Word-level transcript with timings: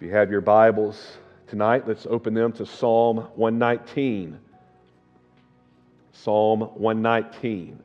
You 0.04 0.10
have 0.10 0.30
your 0.30 0.42
Bibles 0.42 1.16
tonight, 1.46 1.88
let's 1.88 2.04
open 2.04 2.34
them 2.34 2.52
to 2.52 2.66
Psalm 2.66 3.26
119. 3.36 4.38
Psalm 6.12 6.60
119. 6.60 7.82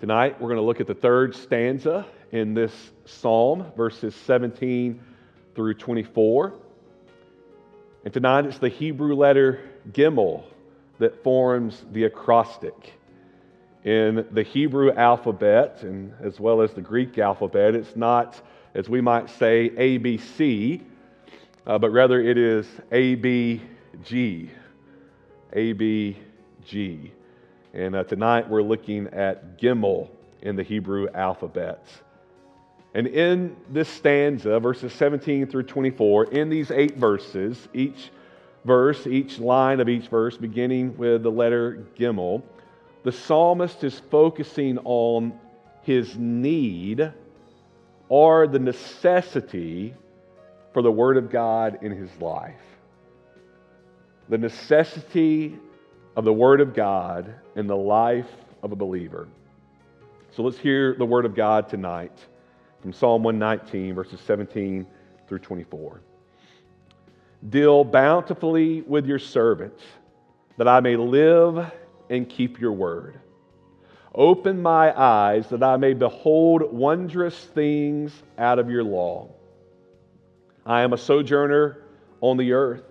Tonight, 0.00 0.40
we're 0.40 0.48
going 0.48 0.58
to 0.58 0.66
look 0.66 0.80
at 0.80 0.88
the 0.88 0.94
third 0.94 1.36
stanza 1.36 2.04
in 2.32 2.52
this 2.52 2.72
psalm, 3.04 3.64
verses 3.76 4.12
17 4.16 5.00
through 5.54 5.74
24. 5.74 6.54
And 8.04 8.12
tonight, 8.12 8.46
it's 8.46 8.58
the 8.58 8.68
Hebrew 8.68 9.14
letter 9.14 9.60
Gimel 9.92 10.42
that 10.98 11.22
forms 11.22 11.84
the 11.92 12.04
acrostic. 12.04 12.94
In 13.84 14.26
the 14.32 14.42
Hebrew 14.42 14.92
alphabet, 14.92 15.84
and 15.84 16.12
as 16.20 16.40
well 16.40 16.60
as 16.60 16.72
the 16.72 16.82
Greek 16.82 17.18
alphabet, 17.18 17.76
it's 17.76 17.94
not, 17.94 18.40
as 18.74 18.88
we 18.88 19.00
might 19.00 19.30
say, 19.30 19.70
ABC 19.70 20.82
uh, 21.66 21.78
but 21.78 21.90
rather 21.90 22.20
it 22.20 22.38
is 22.38 22.66
ABG. 22.92 24.48
ABG. 25.52 27.10
And 27.74 27.96
uh, 27.96 28.04
tonight 28.04 28.48
we're 28.48 28.62
looking 28.62 29.08
at 29.08 29.58
Gimel 29.58 30.08
in 30.42 30.56
the 30.56 30.62
Hebrew 30.62 31.08
alphabet. 31.12 31.84
And 32.94 33.06
in 33.06 33.56
this 33.68 33.88
stanza, 33.88 34.58
verses 34.60 34.92
17 34.94 35.48
through 35.48 35.64
24, 35.64 36.32
in 36.32 36.48
these 36.48 36.70
eight 36.70 36.96
verses, 36.96 37.68
each 37.74 38.10
verse, 38.64 39.06
each 39.06 39.38
line 39.38 39.80
of 39.80 39.88
each 39.88 40.08
verse, 40.08 40.36
beginning 40.36 40.96
with 40.96 41.22
the 41.22 41.30
letter 41.30 41.84
Gimel, 41.98 42.42
the 43.02 43.12
psalmist 43.12 43.84
is 43.84 44.00
focusing 44.10 44.78
on 44.78 45.38
his 45.82 46.16
need 46.16 47.12
or 48.08 48.46
the 48.46 48.58
necessity 48.58 49.94
for 50.76 50.82
the 50.82 50.92
Word 50.92 51.16
of 51.16 51.30
God 51.30 51.78
in 51.80 51.90
his 51.90 52.10
life. 52.20 52.60
The 54.28 54.36
necessity 54.36 55.56
of 56.16 56.26
the 56.26 56.32
Word 56.34 56.60
of 56.60 56.74
God 56.74 57.34
in 57.54 57.66
the 57.66 57.74
life 57.74 58.28
of 58.62 58.72
a 58.72 58.76
believer. 58.76 59.26
So 60.32 60.42
let's 60.42 60.58
hear 60.58 60.94
the 60.94 61.06
Word 61.06 61.24
of 61.24 61.34
God 61.34 61.70
tonight 61.70 62.12
from 62.82 62.92
Psalm 62.92 63.22
119, 63.22 63.94
verses 63.94 64.20
17 64.26 64.86
through 65.26 65.38
24. 65.38 66.02
Deal 67.48 67.82
bountifully 67.82 68.82
with 68.82 69.06
your 69.06 69.18
servant, 69.18 69.80
that 70.58 70.68
I 70.68 70.80
may 70.80 70.96
live 70.96 71.72
and 72.10 72.28
keep 72.28 72.60
your 72.60 72.72
word. 72.72 73.18
Open 74.14 74.60
my 74.60 74.92
eyes, 74.94 75.48
that 75.48 75.62
I 75.62 75.78
may 75.78 75.94
behold 75.94 76.70
wondrous 76.70 77.46
things 77.54 78.12
out 78.36 78.58
of 78.58 78.68
your 78.68 78.84
law. 78.84 79.30
I 80.66 80.82
am 80.82 80.92
a 80.92 80.98
sojourner 80.98 81.78
on 82.20 82.36
the 82.36 82.52
earth. 82.52 82.82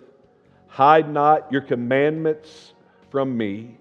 Hide 0.68 1.12
not 1.12 1.52
your 1.52 1.62
commandments 1.62 2.74
from 3.12 3.38
me. 3.38 3.78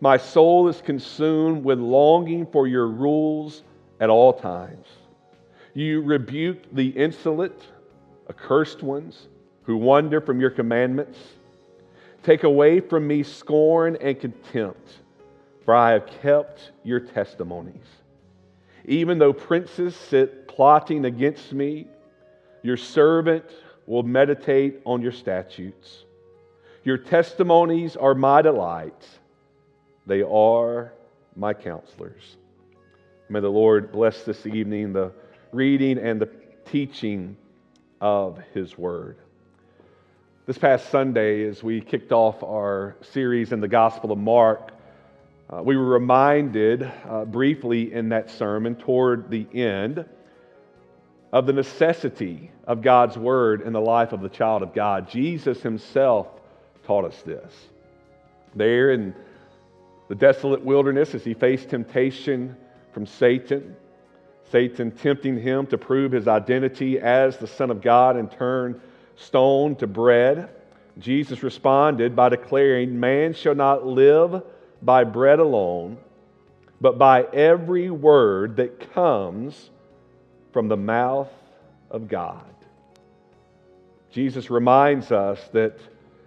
My 0.00 0.16
soul 0.16 0.68
is 0.68 0.80
consumed 0.80 1.62
with 1.62 1.78
longing 1.78 2.46
for 2.46 2.66
your 2.66 2.88
rules 2.88 3.62
at 4.00 4.08
all 4.08 4.32
times. 4.32 4.86
You 5.74 6.00
rebuke 6.00 6.62
the 6.72 6.88
insolent, 6.88 7.68
accursed 8.30 8.82
ones 8.82 9.28
who 9.64 9.76
wander 9.76 10.22
from 10.22 10.40
your 10.40 10.50
commandments. 10.50 11.18
Take 12.22 12.44
away 12.44 12.80
from 12.80 13.06
me 13.06 13.22
scorn 13.22 13.96
and 14.00 14.18
contempt, 14.18 15.00
for 15.64 15.74
I 15.74 15.92
have 15.92 16.06
kept 16.06 16.72
your 16.82 17.00
testimonies. 17.00 17.84
Even 18.86 19.18
though 19.18 19.34
princes 19.34 19.94
sit 19.94 20.48
plotting 20.48 21.04
against 21.04 21.52
me, 21.52 21.86
your 22.62 22.76
servant 22.76 23.44
will 23.86 24.02
meditate 24.02 24.80
on 24.84 25.02
your 25.02 25.12
statutes. 25.12 26.04
Your 26.84 26.98
testimonies 26.98 27.96
are 27.96 28.14
my 28.14 28.42
delight, 28.42 29.06
they 30.06 30.22
are 30.22 30.92
my 31.36 31.54
counselors. 31.54 32.36
May 33.28 33.40
the 33.40 33.48
Lord 33.48 33.92
bless 33.92 34.24
this 34.24 34.46
evening 34.46 34.92
the 34.92 35.12
reading 35.52 35.98
and 35.98 36.20
the 36.20 36.28
teaching 36.66 37.36
of 38.00 38.40
His 38.54 38.76
Word. 38.76 39.18
This 40.46 40.58
past 40.58 40.90
Sunday, 40.90 41.46
as 41.46 41.62
we 41.62 41.80
kicked 41.80 42.12
off 42.12 42.42
our 42.42 42.96
series 43.02 43.52
in 43.52 43.60
the 43.60 43.68
Gospel 43.68 44.10
of 44.10 44.18
Mark, 44.18 44.72
uh, 45.48 45.62
we 45.62 45.76
were 45.76 45.84
reminded 45.86 46.90
uh, 47.08 47.24
briefly 47.24 47.92
in 47.92 48.08
that 48.08 48.30
sermon 48.30 48.74
toward 48.74 49.30
the 49.30 49.46
end 49.54 50.04
of 51.32 51.46
the 51.46 51.52
necessity 51.52 52.50
of 52.66 52.82
God's 52.82 53.16
word 53.16 53.62
in 53.62 53.72
the 53.72 53.80
life 53.80 54.12
of 54.12 54.20
the 54.20 54.28
child 54.28 54.62
of 54.62 54.74
God. 54.74 55.08
Jesus 55.08 55.62
himself 55.62 56.26
taught 56.84 57.04
us 57.04 57.22
this. 57.22 57.52
There 58.54 58.90
in 58.90 59.14
the 60.08 60.14
desolate 60.16 60.64
wilderness, 60.64 61.14
as 61.14 61.22
he 61.22 61.34
faced 61.34 61.70
temptation 61.70 62.56
from 62.92 63.06
Satan, 63.06 63.76
Satan 64.50 64.90
tempting 64.90 65.40
him 65.40 65.66
to 65.68 65.78
prove 65.78 66.10
his 66.10 66.26
identity 66.26 66.98
as 66.98 67.36
the 67.36 67.46
Son 67.46 67.70
of 67.70 67.80
God 67.80 68.16
and 68.16 68.28
turn 68.30 68.80
stone 69.14 69.76
to 69.76 69.86
bread, 69.86 70.48
Jesus 70.98 71.44
responded 71.44 72.16
by 72.16 72.28
declaring, 72.28 72.98
Man 72.98 73.32
shall 73.32 73.54
not 73.54 73.86
live 73.86 74.42
by 74.82 75.04
bread 75.04 75.38
alone, 75.38 75.98
but 76.80 76.98
by 76.98 77.22
every 77.22 77.90
word 77.90 78.56
that 78.56 78.92
comes 78.92 79.70
from 80.52 80.68
the 80.68 80.76
mouth 80.76 81.30
of 81.90 82.08
God. 82.08 82.54
Jesus 84.10 84.50
reminds 84.50 85.12
us 85.12 85.40
that 85.52 85.78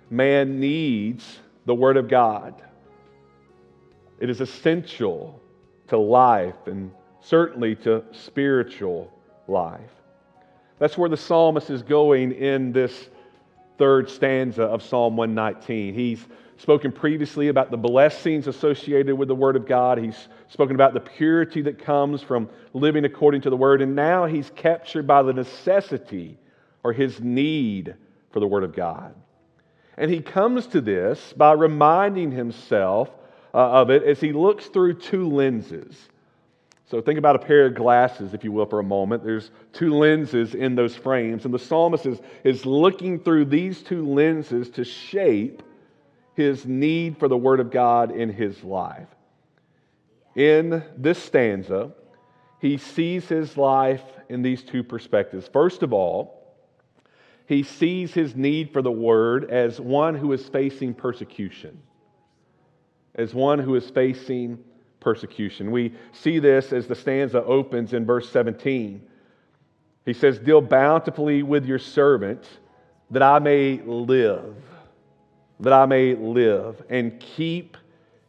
man 0.10 0.60
needs 0.60 1.40
the 1.66 1.76
Word 1.76 1.98
of 1.98 2.08
God. 2.08 2.62
It 4.20 4.30
is 4.30 4.42
essential 4.42 5.42
to 5.88 5.98
life 5.98 6.68
and 6.68 6.92
certainly 7.20 7.76
to 7.76 8.04
spiritual 8.12 9.12
life. 9.48 9.92
That's 10.80 10.98
where 10.98 11.10
the 11.10 11.18
psalmist 11.18 11.70
is 11.70 11.82
going 11.84 12.32
in 12.32 12.72
this 12.72 13.10
third 13.78 14.10
stanza 14.10 14.64
of 14.64 14.82
Psalm 14.84 15.18
119. 15.18 15.94
He's 15.94 16.26
spoken 16.58 16.92
previously 16.92 17.48
about 17.48 17.72
the 17.72 17.78
blessings 17.78 18.48
associated 18.48 19.16
with 19.16 19.28
the 19.28 19.36
Word 19.36 19.56
of 19.56 19.66
God. 19.66 19.98
He's 19.98 20.28
spoken 20.50 20.76
about 20.76 20.94
the 20.94 21.00
purity 21.00 21.62
that 21.64 21.84
comes 21.84 22.22
from 22.22 22.50
living 22.74 23.06
according 23.06 23.42
to 23.42 23.50
the 23.50 23.58
Word. 23.58 23.82
And 23.82 23.96
now 23.96 24.26
he's 24.26 24.52
captured 24.56 25.08
by 25.08 25.24
the 25.24 25.34
necessity 25.34 26.38
or 26.84 26.94
his 26.94 27.20
need 27.20 27.96
for 28.32 28.40
the 28.40 28.48
Word 28.48 28.64
of 28.64 28.76
God. 28.76 29.14
And 29.98 30.10
he 30.10 30.22
comes 30.22 30.68
to 30.68 30.82
this 30.82 31.34
by 31.34 31.54
reminding 31.54 32.32
himself 32.32 33.10
uh, 33.54 33.58
of 33.58 33.90
it 33.90 34.04
as 34.04 34.20
he 34.20 34.32
looks 34.32 34.66
through 34.68 34.96
two 34.96 35.30
lenses. 35.30 35.96
So 36.86 37.02
think 37.02 37.18
about 37.18 37.36
a 37.36 37.40
pair 37.40 37.66
of 37.66 37.76
glasses, 37.76 38.34
if 38.34 38.44
you 38.44 38.52
will, 38.52 38.66
for 38.66 38.80
a 38.80 38.84
moment. 38.84 39.24
There's 39.24 39.52
two 39.72 39.96
lenses 39.96 40.54
in 40.54 40.76
those 40.76 40.96
frames, 40.96 41.46
and 41.46 41.54
the 41.54 41.60
psalmist 41.60 42.06
is, 42.06 42.20
is 42.44 42.66
looking 42.66 43.20
through 43.20 43.46
these 43.46 43.82
two 43.82 44.06
lenses 44.06 44.70
to 44.72 44.84
shape 44.84 45.64
his 46.36 46.66
need 46.66 47.18
for 47.18 47.28
the 47.28 47.38
Word 47.38 47.60
of 47.60 47.72
God 47.72 48.12
in 48.12 48.30
his 48.30 48.64
life. 48.64 49.08
In 50.36 50.84
this 50.98 51.22
stanza, 51.22 51.92
he 52.60 52.78
sees 52.78 53.28
his 53.28 53.56
life 53.58 54.04
in 54.30 54.42
these 54.42 54.64
two 54.64 54.84
perspectives. 54.84 55.48
First 55.52 55.84
of 55.84 55.94
all, 55.94 56.56
he 57.46 57.62
sees 57.62 58.14
his 58.14 58.36
need 58.36 58.72
for 58.72 58.82
the 58.82 58.92
Word 58.92 59.52
as 59.52 59.80
one 59.80 60.16
who 60.16 60.32
is 60.32 60.48
facing 60.48 60.94
persecution. 60.94 61.78
As 63.16 63.34
one 63.34 63.60
who 63.60 63.76
is 63.76 63.90
facing 63.90 64.64
persecution. 65.00 65.70
We 65.70 65.94
see 66.14 66.40
this 66.40 66.74
as 66.74 66.88
the 66.88 66.96
stanza 66.96 67.44
opens 67.44 67.94
in 67.94 68.06
verse 68.06 68.30
17. 68.30 69.06
He 70.06 70.14
says, 70.14 70.40
Deal 70.40 70.62
bountifully 70.62 71.44
with 71.44 71.66
your 71.66 71.80
servant 71.80 72.44
that 73.12 73.22
I 73.22 73.40
may 73.40 73.82
live 73.86 74.56
that 75.64 75.74
I 75.74 75.86
may 75.86 76.16
live 76.16 76.84
and 76.90 77.20
keep 77.20 77.78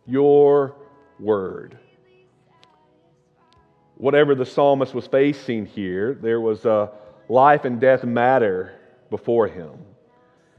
your 0.07 0.75
word. 1.21 1.79
whatever 3.97 4.35
the 4.35 4.47
psalmist 4.47 4.95
was 4.95 5.07
facing 5.07 5.67
here, 5.67 6.15
there 6.15 6.41
was 6.41 6.65
a 6.65 6.91
life 7.29 7.65
and 7.65 7.81
death 7.81 8.05
matter 8.05 8.79
before 9.11 9.47
him. 9.47 9.79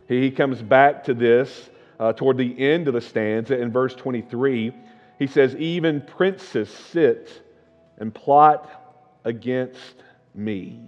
He 0.07 0.31
comes 0.31 0.61
back 0.61 1.03
to 1.05 1.13
this 1.13 1.69
uh, 1.99 2.13
toward 2.13 2.37
the 2.37 2.57
end 2.59 2.87
of 2.87 2.93
the 2.93 3.01
stanza 3.01 3.59
in 3.59 3.71
verse 3.71 3.93
23. 3.95 4.73
He 5.19 5.27
says, 5.27 5.55
Even 5.55 6.01
princes 6.01 6.69
sit 6.69 7.41
and 7.97 8.13
plot 8.13 8.69
against 9.23 10.03
me. 10.33 10.79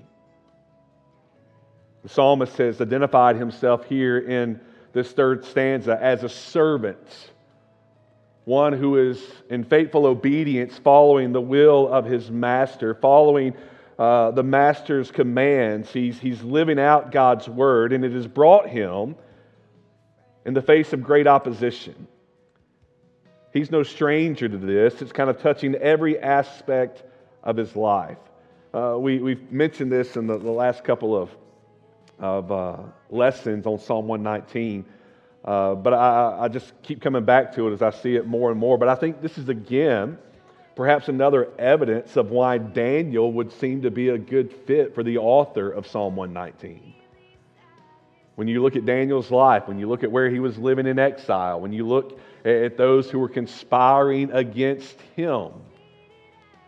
The 2.03 2.09
psalmist 2.09 2.57
has 2.57 2.79
identified 2.79 3.35
himself 3.35 3.85
here 3.85 4.19
in 4.19 4.59
this 4.93 5.11
third 5.11 5.45
stanza 5.45 5.97
as 6.01 6.23
a 6.23 6.29
servant, 6.29 7.31
one 8.45 8.73
who 8.73 8.97
is 8.97 9.21
in 9.49 9.63
faithful 9.63 10.05
obedience, 10.05 10.77
following 10.77 11.33
the 11.33 11.41
will 11.41 11.87
of 11.87 12.05
his 12.05 12.31
master, 12.31 12.93
following 12.95 13.53
uh, 13.99 14.31
the 14.31 14.43
master's 14.43 15.11
commands. 15.11 15.91
He's, 15.91 16.19
he's 16.19 16.41
living 16.41 16.79
out 16.79 17.11
God's 17.11 17.47
word, 17.49 17.93
and 17.93 18.05
it 18.05 18.11
has 18.13 18.27
brought 18.27 18.69
him 18.69 19.15
in 20.45 20.53
the 20.53 20.61
face 20.61 20.93
of 20.93 21.03
great 21.03 21.27
opposition. 21.27 22.07
He's 23.53 23.71
no 23.71 23.83
stranger 23.83 24.47
to 24.47 24.57
this. 24.57 25.01
It's 25.01 25.11
kind 25.11 25.29
of 25.29 25.41
touching 25.41 25.75
every 25.75 26.19
aspect 26.19 27.03
of 27.43 27.57
his 27.57 27.75
life. 27.75 28.17
Uh, 28.73 28.95
we, 28.99 29.19
we've 29.19 29.51
mentioned 29.51 29.91
this 29.91 30.15
in 30.15 30.27
the, 30.27 30.37
the 30.37 30.51
last 30.51 30.83
couple 30.83 31.15
of, 31.15 31.29
of 32.19 32.51
uh, 32.51 32.77
lessons 33.09 33.65
on 33.65 33.79
Psalm 33.79 34.07
119. 34.07 34.85
Uh, 35.45 35.75
but 35.75 35.93
I, 35.93 36.39
I 36.41 36.47
just 36.47 36.73
keep 36.83 37.01
coming 37.01 37.23
back 37.23 37.55
to 37.55 37.67
it 37.67 37.73
as 37.73 37.81
I 37.81 37.91
see 37.91 38.15
it 38.15 38.27
more 38.27 38.51
and 38.51 38.59
more. 38.59 38.77
But 38.77 38.89
I 38.89 38.95
think 38.95 39.21
this 39.21 39.37
is 39.37 39.49
again 39.49 40.17
perhaps 40.75 41.09
another 41.09 41.49
evidence 41.57 42.15
of 42.17 42.29
why 42.29 42.59
Daniel 42.59 43.31
would 43.33 43.51
seem 43.51 43.81
to 43.81 43.89
be 43.89 44.09
a 44.09 44.17
good 44.17 44.53
fit 44.67 44.93
for 44.93 45.03
the 45.03 45.17
author 45.17 45.71
of 45.71 45.87
Psalm 45.87 46.15
119. 46.15 46.93
When 48.35 48.47
you 48.47 48.61
look 48.61 48.75
at 48.75 48.85
Daniel's 48.85 49.31
life, 49.31 49.67
when 49.67 49.79
you 49.79 49.89
look 49.89 50.03
at 50.03 50.11
where 50.11 50.29
he 50.29 50.39
was 50.39 50.59
living 50.59 50.85
in 50.85 50.99
exile, 50.99 51.59
when 51.59 51.73
you 51.73 51.87
look 51.87 52.19
at 52.45 52.77
those 52.77 53.09
who 53.09 53.17
were 53.17 53.27
conspiring 53.27 54.31
against 54.31 55.01
him, 55.15 55.49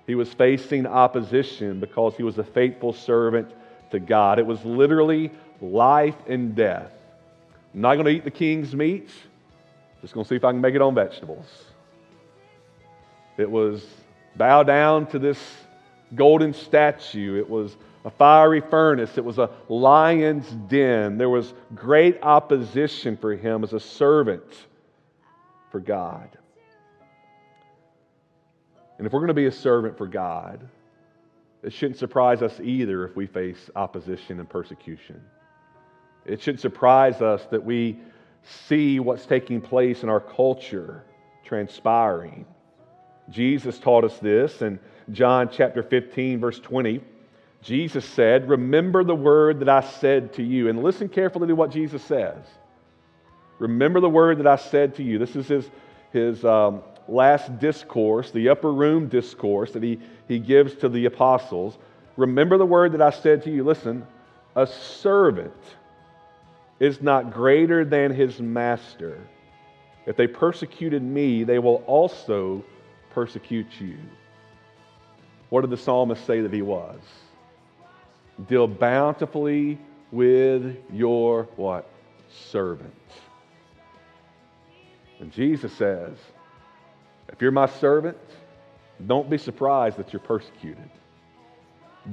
he 0.08 0.16
was 0.16 0.34
facing 0.34 0.88
opposition 0.88 1.80
because 1.80 2.16
he 2.16 2.24
was 2.24 2.40
a 2.40 2.44
faithful 2.44 2.94
servant 2.94 3.54
to 3.92 4.00
God. 4.00 4.40
It 4.40 4.46
was 4.46 4.64
literally 4.64 5.32
life 5.62 6.16
and 6.28 6.56
death. 6.56 6.92
I'm 7.74 7.82
not 7.82 7.96
going 7.96 8.06
to 8.06 8.12
eat 8.12 8.24
the 8.24 8.32
king's 8.32 8.76
meats, 8.76 9.14
just 10.02 10.14
going 10.14 10.24
to 10.24 10.30
see 10.30 10.36
if 10.36 10.44
I 10.44 10.52
can 10.52 10.62
make 10.62 10.76
it 10.76 10.82
on 10.82 10.96
vegetables. 10.96 11.46
It 13.38 13.50
was 13.50 13.86
bow 14.36 14.64
down 14.64 15.08
to 15.08 15.20
this 15.20 15.40
golden 16.16 16.54
statue. 16.54 17.38
It 17.38 17.50
was 17.50 17.76
a 18.06 18.10
fiery 18.10 18.62
furnace. 18.62 19.18
It 19.18 19.26
was 19.26 19.38
a 19.38 19.50
lion's 19.68 20.48
den. 20.50 21.18
There 21.18 21.30
was 21.30 21.54
great 21.76 22.22
opposition 22.24 23.18
for 23.18 23.36
him 23.36 23.64
as 23.64 23.74
a 23.74 23.80
servant 23.80 24.44
for 25.72 25.80
God. 25.80 26.30
And 28.98 29.06
if 29.06 29.14
we're 29.14 29.20
going 29.20 29.28
to 29.30 29.34
be 29.34 29.46
a 29.46 29.52
servant 29.52 29.98
for 29.98 30.08
God, 30.08 30.68
it 31.64 31.74
shouldn't 31.74 31.98
surprise 31.98 32.42
us 32.42 32.60
either 32.62 33.06
if 33.06 33.16
we 33.16 33.26
face 33.28 33.70
opposition 33.76 34.40
and 34.40 34.50
persecution. 34.50 35.22
It 36.26 36.42
should 36.42 36.60
surprise 36.60 37.22
us 37.22 37.46
that 37.52 37.64
we 37.64 38.00
see 38.68 39.00
what's 39.00 39.26
taking 39.26 39.60
place 39.62 40.04
in 40.04 40.10
our 40.10 40.20
culture 40.20 41.04
transpiring. 41.44 42.46
Jesus 43.30 43.78
taught 43.78 44.04
us 44.04 44.18
this 44.20 44.62
in 44.62 44.80
John 45.12 45.50
chapter 45.52 45.84
15, 45.84 46.40
verse 46.40 46.60
20. 46.60 47.02
Jesus 47.62 48.06
said, 48.06 48.48
Remember 48.48 49.04
the 49.04 49.16
word 49.16 49.60
that 49.60 49.70
I 49.70 49.82
said 49.82 50.34
to 50.34 50.44
you. 50.44 50.70
And 50.70 50.82
listen 50.82 51.10
carefully 51.10 51.48
to 51.48 51.56
what 51.56 51.72
Jesus 51.72 52.04
says. 52.04 52.38
Remember 53.60 54.00
the 54.00 54.10
word 54.10 54.40
that 54.40 54.48
I 54.48 54.56
said 54.56 54.96
to 54.96 55.04
you. 55.04 55.20
This 55.20 55.36
is 55.36 55.48
his, 55.48 55.70
his 56.14 56.46
um, 56.46 56.82
last 57.12 57.60
discourse, 57.60 58.32
the 58.32 58.50
upper 58.50 58.72
room 58.72 59.08
discourse 59.08 59.72
that 59.72 59.84
he, 59.84 60.00
he 60.28 60.40
gives 60.40 60.76
to 60.76 60.90
the 60.90 61.06
apostles. 61.06 61.78
Remember 62.18 62.58
the 62.58 62.66
word 62.66 62.94
that 62.94 63.02
I 63.02 63.10
said 63.10 63.44
to 63.44 63.52
you. 63.52 63.64
Listen, 63.64 64.06
a 64.56 64.68
servant 64.68 65.54
is 66.80 67.02
not 67.02 67.32
greater 67.32 67.84
than 67.84 68.14
his 68.14 68.40
master. 68.40 69.20
If 70.06 70.16
they 70.16 70.28
persecuted 70.28 71.04
me, 71.04 71.44
they 71.44 71.60
will 71.60 71.84
also 71.88 72.64
persecute 73.12 73.68
you. 73.80 73.98
What 75.50 75.62
did 75.62 75.70
the 75.70 75.78
psalmist 75.78 76.26
say 76.26 76.42
that 76.42 76.54
he 76.54 76.62
was? 76.62 77.00
Deal 78.48 78.68
bountifully 78.68 79.78
with 80.12 80.78
your 80.92 81.44
what? 81.56 81.90
Servant. 82.30 82.94
And 85.20 85.32
Jesus 85.32 85.74
says, 85.74 86.18
if 87.32 87.42
you're 87.42 87.52
my 87.52 87.68
servant, 87.68 88.18
don't 89.06 89.30
be 89.30 89.38
surprised 89.38 89.98
that 89.98 90.12
you're 90.12 90.20
persecuted. 90.20 90.90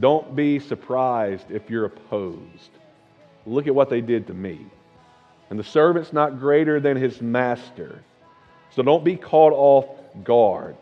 Don't 0.01 0.37
be 0.37 0.59
surprised 0.59 1.51
if 1.51 1.71
you're 1.71 1.87
opposed. 1.87 2.71
Look 3.47 3.67
at 3.67 3.75
what 3.75 3.91
they 3.91 4.01
did 4.01 4.27
to 4.27 4.35
me. 4.35 4.67
And 5.51 5.59
the 5.59 5.65
servant's 5.65 6.13
not 6.13 6.39
greater 6.39 6.81
than 6.81 6.97
his 6.97 7.21
master. 7.23 8.03
So 8.71 8.83
don't 8.83 9.05
be 9.05 9.17
caught 9.17 9.53
off 9.53 9.87
guard. 10.25 10.77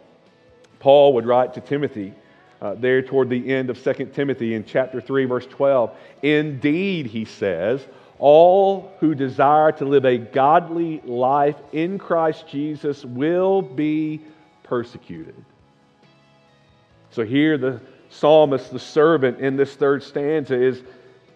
Paul 0.79 1.15
would 1.15 1.27
write 1.27 1.55
to 1.55 1.61
Timothy 1.61 2.15
uh, 2.61 2.75
there 2.75 3.03
toward 3.03 3.29
the 3.29 3.53
end 3.53 3.71
of 3.71 3.83
2 3.83 4.07
Timothy 4.07 4.55
in 4.55 4.65
chapter 4.65 5.01
3, 5.01 5.27
verse 5.27 5.47
12. 5.47 5.91
Indeed, 6.23 7.07
he 7.07 7.25
says, 7.25 7.87
all 8.25 8.91
who 9.01 9.15
desire 9.15 9.71
to 9.71 9.85
live 9.85 10.07
a 10.07 10.17
godly 10.17 10.99
life 11.05 11.57
in 11.73 11.99
Christ 11.99 12.49
Jesus 12.49 13.05
will 13.05 13.61
be 13.61 14.19
persecuted. 14.63 15.35
So 17.11 17.23
here, 17.23 17.59
the 17.59 17.83
psalmist, 18.09 18.73
the 18.73 18.79
servant 18.79 19.41
in 19.41 19.59
this 19.59 19.75
third 19.75 20.03
stanza, 20.03 20.59
is, 20.59 20.83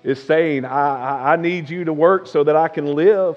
is 0.03 0.23
saying, 0.23 0.65
I, 0.65 1.35
I 1.35 1.37
need 1.37 1.69
you 1.69 1.85
to 1.85 1.93
work 1.93 2.27
so 2.27 2.43
that 2.45 2.57
I 2.57 2.69
can 2.69 2.87
live. 2.95 3.37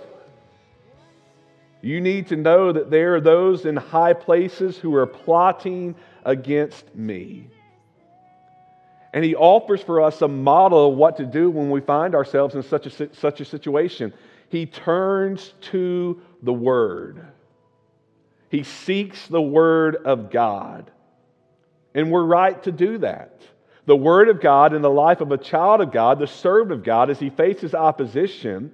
You 1.82 2.00
need 2.00 2.28
to 2.28 2.38
know 2.38 2.72
that 2.72 2.90
there 2.90 3.16
are 3.16 3.22
those 3.22 3.66
in 3.66 3.76
high 3.76 4.14
places 4.14 4.78
who 4.78 4.96
are 4.96 5.06
plotting 5.06 5.96
against 6.24 6.96
me. 6.96 7.50
And 9.14 9.26
he 9.26 9.36
offers 9.36 9.82
for 9.82 10.02
us 10.02 10.22
a 10.22 10.28
model 10.28 10.92
of 10.92 10.98
what 10.98 11.18
to 11.18 11.26
do 11.26 11.50
when 11.50 11.70
we 11.70 11.82
find 11.82 12.16
ourselves 12.16 12.56
in 12.56 12.64
such 12.64 12.86
a, 12.86 13.14
such 13.14 13.42
a 13.42 13.46
situation. 13.46 14.14
He 14.50 14.66
turns 14.66 15.54
to 15.72 16.22
the 16.42 16.54
Word, 16.54 17.26
he 18.50 18.64
seeks 18.64 19.28
the 19.28 19.42
Word 19.42 19.96
of 19.96 20.32
God. 20.32 20.92
And 21.94 22.10
we're 22.10 22.24
right 22.24 22.62
to 22.64 22.72
do 22.72 23.00
that. 23.00 23.42
The 23.86 23.98
Word 23.98 24.30
of 24.30 24.40
God 24.40 24.74
in 24.74 24.82
the 24.82 24.90
life 24.90 25.20
of 25.20 25.32
a 25.32 25.38
child 25.38 25.82
of 25.82 25.92
God, 25.92 26.20
the 26.20 26.28
servant 26.28 26.72
of 26.72 26.84
God, 26.84 27.10
as 27.10 27.20
he 27.20 27.30
faces 27.30 27.74
opposition, 27.74 28.72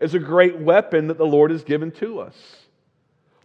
is 0.00 0.14
a 0.14 0.18
great 0.18 0.58
weapon 0.58 1.08
that 1.08 1.18
the 1.18 1.26
Lord 1.26 1.50
has 1.50 1.64
given 1.64 1.90
to 1.92 2.20
us. 2.20 2.34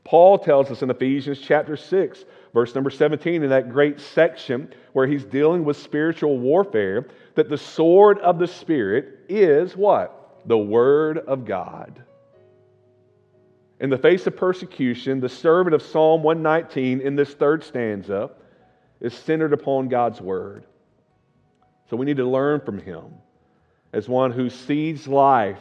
Paul 0.04 0.40
tells 0.40 0.72
us 0.72 0.82
in 0.82 0.90
Ephesians 0.90 1.40
chapter 1.40 1.76
6, 1.76 2.24
verse 2.54 2.76
number 2.76 2.90
17, 2.90 3.44
in 3.44 3.50
that 3.50 3.72
great 3.72 4.00
section 4.00 4.74
where 4.94 5.08
he's 5.08 5.24
dealing 5.24 5.64
with 5.64 5.78
spiritual 5.78 6.38
warfare, 6.38 7.08
that 7.36 7.50
the 7.50 7.58
sword 7.58 8.20
of 8.20 8.40
the 8.40 8.48
Spirit 8.48 9.20
is 9.30 9.76
what? 9.76 10.42
The 10.46 10.58
Word 10.58 11.20
of 11.20 11.46
God. 11.46 12.04
In 13.80 13.90
the 13.90 13.98
face 13.98 14.28
of 14.28 14.36
persecution, 14.36 15.20
the 15.20 15.30
servant 15.30 15.74
of 15.74 15.82
Psalm 15.82 16.22
119 16.24 17.02
in 17.02 17.16
this 17.16 17.34
third 17.34 17.64
stanza 17.64 18.30
is 19.00 19.14
centered 19.14 19.54
upon 19.54 19.90
God's 19.90 20.22
Word. 20.22 20.66
So 21.90 21.98
we 21.98 22.06
need 22.06 22.18
to 22.18 22.30
learn 22.30 22.62
from 22.62 22.80
him 22.80 23.06
as 23.92 24.08
one 24.08 24.32
who 24.32 24.50
sees 24.50 25.08
life 25.08 25.60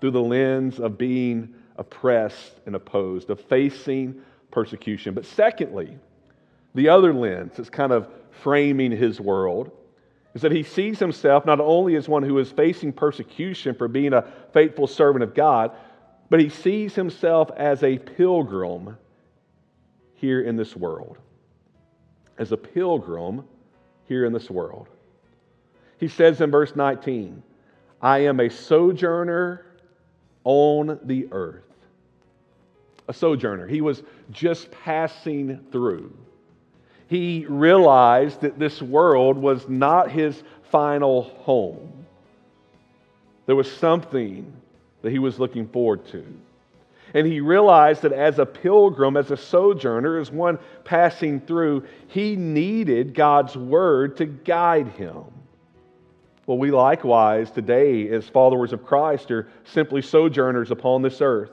through 0.00 0.10
the 0.10 0.22
lens 0.22 0.80
of 0.80 0.98
being 0.98 1.54
oppressed 1.76 2.60
and 2.66 2.74
opposed, 2.74 3.30
of 3.30 3.40
facing 3.42 4.20
persecution. 4.50 5.14
But 5.14 5.24
secondly, 5.24 5.96
the 6.74 6.88
other 6.88 7.12
lens 7.12 7.52
that's 7.56 7.70
kind 7.70 7.92
of 7.92 8.08
framing 8.42 8.90
his 8.92 9.20
world 9.20 9.70
is 10.34 10.42
that 10.42 10.52
he 10.52 10.62
sees 10.62 10.98
himself 10.98 11.44
not 11.44 11.60
only 11.60 11.96
as 11.96 12.08
one 12.08 12.22
who 12.22 12.38
is 12.38 12.50
facing 12.52 12.92
persecution 12.92 13.74
for 13.74 13.88
being 13.88 14.12
a 14.12 14.30
faithful 14.52 14.86
servant 14.86 15.24
of 15.24 15.34
God, 15.34 15.72
but 16.28 16.38
he 16.38 16.48
sees 16.48 16.94
himself 16.94 17.50
as 17.56 17.82
a 17.82 17.98
pilgrim 17.98 18.96
here 20.14 20.40
in 20.40 20.56
this 20.56 20.76
world. 20.76 21.18
As 22.38 22.52
a 22.52 22.56
pilgrim 22.56 23.44
here 24.06 24.24
in 24.24 24.32
this 24.32 24.48
world. 24.48 24.88
He 25.98 26.08
says 26.08 26.40
in 26.40 26.50
verse 26.50 26.76
19, 26.76 27.42
I 28.00 28.20
am 28.20 28.40
a 28.40 28.48
sojourner 28.48 29.66
on 30.44 30.98
the 31.04 31.28
earth. 31.32 31.64
A 33.08 33.12
sojourner. 33.12 33.66
He 33.66 33.80
was 33.80 34.02
just 34.30 34.70
passing 34.70 35.66
through. 35.72 36.16
He 37.10 37.44
realized 37.48 38.42
that 38.42 38.56
this 38.56 38.80
world 38.80 39.36
was 39.36 39.68
not 39.68 40.12
his 40.12 40.40
final 40.70 41.24
home. 41.24 42.06
There 43.46 43.56
was 43.56 43.70
something 43.70 44.52
that 45.02 45.10
he 45.10 45.18
was 45.18 45.40
looking 45.40 45.66
forward 45.66 46.06
to. 46.12 46.24
And 47.12 47.26
he 47.26 47.40
realized 47.40 48.02
that 48.02 48.12
as 48.12 48.38
a 48.38 48.46
pilgrim, 48.46 49.16
as 49.16 49.32
a 49.32 49.36
sojourner, 49.36 50.20
as 50.20 50.30
one 50.30 50.60
passing 50.84 51.40
through, 51.40 51.84
he 52.06 52.36
needed 52.36 53.12
God's 53.12 53.56
word 53.56 54.16
to 54.18 54.26
guide 54.26 54.86
him. 54.90 55.24
Well, 56.46 56.58
we 56.58 56.70
likewise 56.70 57.50
today, 57.50 58.08
as 58.10 58.28
followers 58.28 58.72
of 58.72 58.86
Christ, 58.86 59.32
are 59.32 59.48
simply 59.64 60.00
sojourners 60.00 60.70
upon 60.70 61.02
this 61.02 61.20
earth. 61.20 61.50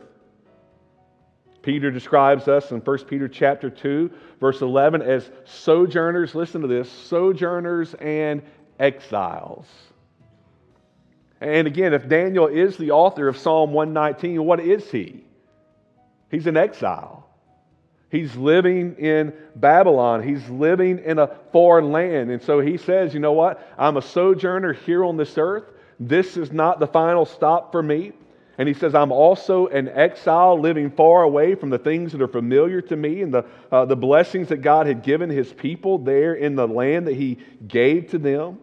Peter 1.67 1.91
describes 1.91 2.47
us 2.47 2.71
in 2.71 2.79
1 2.79 2.97
Peter 3.09 3.27
chapter 3.27 3.69
2, 3.69 4.09
verse 4.39 4.61
11, 4.61 5.01
as 5.01 5.29
sojourners, 5.43 6.33
listen 6.33 6.61
to 6.61 6.67
this, 6.67 6.89
sojourners 6.89 7.93
and 7.95 8.41
exiles. 8.79 9.65
And 11.41 11.67
again, 11.67 11.93
if 11.93 12.07
Daniel 12.07 12.47
is 12.47 12.77
the 12.77 12.91
author 12.91 13.27
of 13.27 13.37
Psalm 13.37 13.73
119, 13.73 14.45
what 14.45 14.61
is 14.61 14.89
he? 14.89 15.25
He's 16.31 16.47
an 16.47 16.55
exile. 16.55 17.27
He's 18.09 18.33
living 18.37 18.95
in 18.95 19.33
Babylon. 19.57 20.23
He's 20.23 20.47
living 20.47 20.99
in 20.99 21.19
a 21.19 21.35
foreign 21.51 21.91
land. 21.91 22.31
And 22.31 22.41
so 22.41 22.61
he 22.61 22.77
says, 22.77 23.13
you 23.13 23.19
know 23.19 23.33
what? 23.33 23.73
I'm 23.77 23.97
a 23.97 24.01
sojourner 24.01 24.71
here 24.71 25.03
on 25.03 25.17
this 25.17 25.37
earth. 25.37 25.65
This 25.99 26.37
is 26.37 26.49
not 26.49 26.79
the 26.79 26.87
final 26.87 27.25
stop 27.25 27.73
for 27.73 27.83
me. 27.83 28.13
And 28.57 28.67
he 28.67 28.73
says, 28.73 28.95
I'm 28.95 29.11
also 29.11 29.67
an 29.67 29.87
exile 29.87 30.59
living 30.59 30.89
far 30.89 31.21
away 31.21 31.53
from 31.53 31.69
the 31.69 31.77
things 31.77 32.11
that 32.11 32.21
are 32.21 32.27
familiar 32.27 32.81
to 32.81 32.95
me 32.95 33.21
and 33.21 33.31
the, 33.31 33.45
uh, 33.71 33.85
the 33.85 33.95
blessings 33.95 34.49
that 34.49 34.57
God 34.57 34.87
had 34.87 35.03
given 35.03 35.29
his 35.29 35.53
people 35.53 35.99
there 35.99 36.33
in 36.33 36.55
the 36.55 36.67
land 36.67 37.07
that 37.07 37.15
he 37.15 37.37
gave 37.67 38.09
to 38.11 38.17
them. 38.17 38.57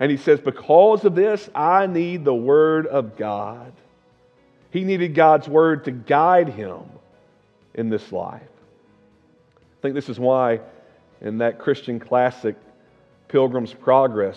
And 0.00 0.10
he 0.10 0.16
says, 0.16 0.40
Because 0.40 1.04
of 1.04 1.14
this, 1.14 1.48
I 1.54 1.86
need 1.86 2.24
the 2.24 2.34
word 2.34 2.86
of 2.86 3.16
God. 3.16 3.72
He 4.70 4.84
needed 4.84 5.14
God's 5.14 5.48
word 5.48 5.84
to 5.84 5.92
guide 5.92 6.48
him 6.48 6.82
in 7.74 7.88
this 7.90 8.10
life. 8.10 8.42
I 8.42 9.80
think 9.80 9.94
this 9.94 10.08
is 10.08 10.18
why 10.18 10.60
in 11.20 11.38
that 11.38 11.60
Christian 11.60 12.00
classic, 12.00 12.56
Pilgrim's 13.28 13.72
Progress, 13.72 14.36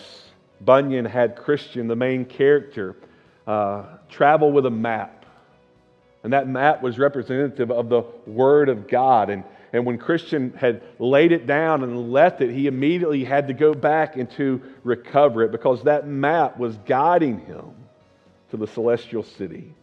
Bunyan 0.60 1.04
had 1.04 1.34
Christian, 1.36 1.88
the 1.88 1.96
main 1.96 2.24
character, 2.24 2.96
uh, 3.46 3.84
travel 4.08 4.52
with 4.52 4.66
a 4.66 4.70
map. 4.70 5.26
And 6.24 6.32
that 6.32 6.48
map 6.48 6.82
was 6.82 6.98
representative 6.98 7.70
of 7.70 7.88
the 7.88 8.02
Word 8.26 8.68
of 8.68 8.86
God. 8.86 9.28
And, 9.28 9.42
and 9.72 9.84
when 9.84 9.98
Christian 9.98 10.52
had 10.52 10.82
laid 10.98 11.32
it 11.32 11.46
down 11.46 11.82
and 11.82 12.12
left 12.12 12.40
it, 12.40 12.50
he 12.50 12.68
immediately 12.68 13.24
had 13.24 13.48
to 13.48 13.54
go 13.54 13.74
back 13.74 14.16
and 14.16 14.30
to 14.32 14.62
recover 14.84 15.42
it 15.42 15.50
because 15.50 15.82
that 15.82 16.06
map 16.06 16.58
was 16.58 16.76
guiding 16.86 17.40
him 17.40 17.72
to 18.50 18.56
the 18.56 18.66
celestial 18.66 19.24
city. 19.24 19.74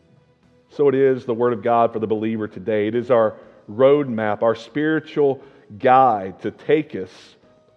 So 0.69 0.87
it 0.87 0.95
is 0.95 1.25
the 1.25 1.33
Word 1.33 1.51
of 1.51 1.63
God 1.63 1.91
for 1.91 1.99
the 1.99 2.07
believer 2.07 2.47
today. 2.47 2.87
It 2.87 2.95
is 2.95 3.11
our 3.11 3.35
roadmap, 3.69 4.41
our 4.41 4.55
spiritual 4.55 5.43
guide 5.77 6.39
to 6.41 6.51
take 6.51 6.95
us 6.95 7.11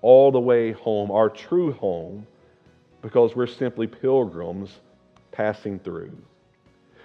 all 0.02 0.30
the 0.30 0.40
way 0.40 0.72
home, 0.72 1.10
our 1.10 1.28
true 1.28 1.72
home, 1.72 2.26
because 3.00 3.34
we're 3.34 3.46
simply 3.46 3.86
pilgrims 3.86 4.70
passing 5.32 5.78
through. 5.78 6.16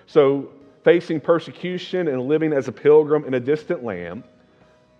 So, 0.05 0.49
facing 0.83 1.19
persecution 1.19 2.07
and 2.07 2.21
living 2.27 2.53
as 2.53 2.67
a 2.67 2.71
pilgrim 2.71 3.25
in 3.25 3.33
a 3.33 3.39
distant 3.39 3.83
land, 3.83 4.23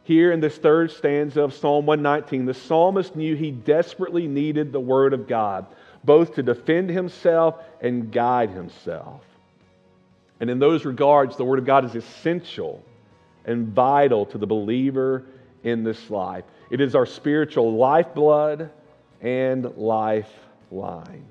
here 0.03 0.31
in 0.31 0.39
this 0.39 0.57
third 0.57 0.91
stanza 0.91 1.43
of 1.43 1.53
Psalm 1.53 1.85
119, 1.85 2.45
the 2.45 2.53
psalmist 2.53 3.15
knew 3.15 3.35
he 3.35 3.51
desperately 3.51 4.25
needed 4.25 4.71
the 4.71 4.79
Word 4.79 5.13
of 5.13 5.27
God, 5.27 5.65
both 6.03 6.35
to 6.35 6.43
defend 6.43 6.89
himself 6.89 7.55
and 7.81 8.09
guide 8.11 8.49
himself. 8.49 9.21
And 10.39 10.49
in 10.49 10.59
those 10.59 10.85
regards, 10.85 11.35
the 11.35 11.43
Word 11.43 11.59
of 11.59 11.65
God 11.65 11.83
is 11.83 11.95
essential 11.95 12.83
and 13.43 13.67
vital 13.67 14.25
to 14.27 14.37
the 14.37 14.47
believer 14.47 15.25
in 15.63 15.83
this 15.83 16.09
life. 16.09 16.45
It 16.69 16.79
is 16.79 16.95
our 16.95 17.05
spiritual 17.05 17.75
lifeblood 17.75 18.69
and 19.21 19.65
lifeline. 19.75 21.25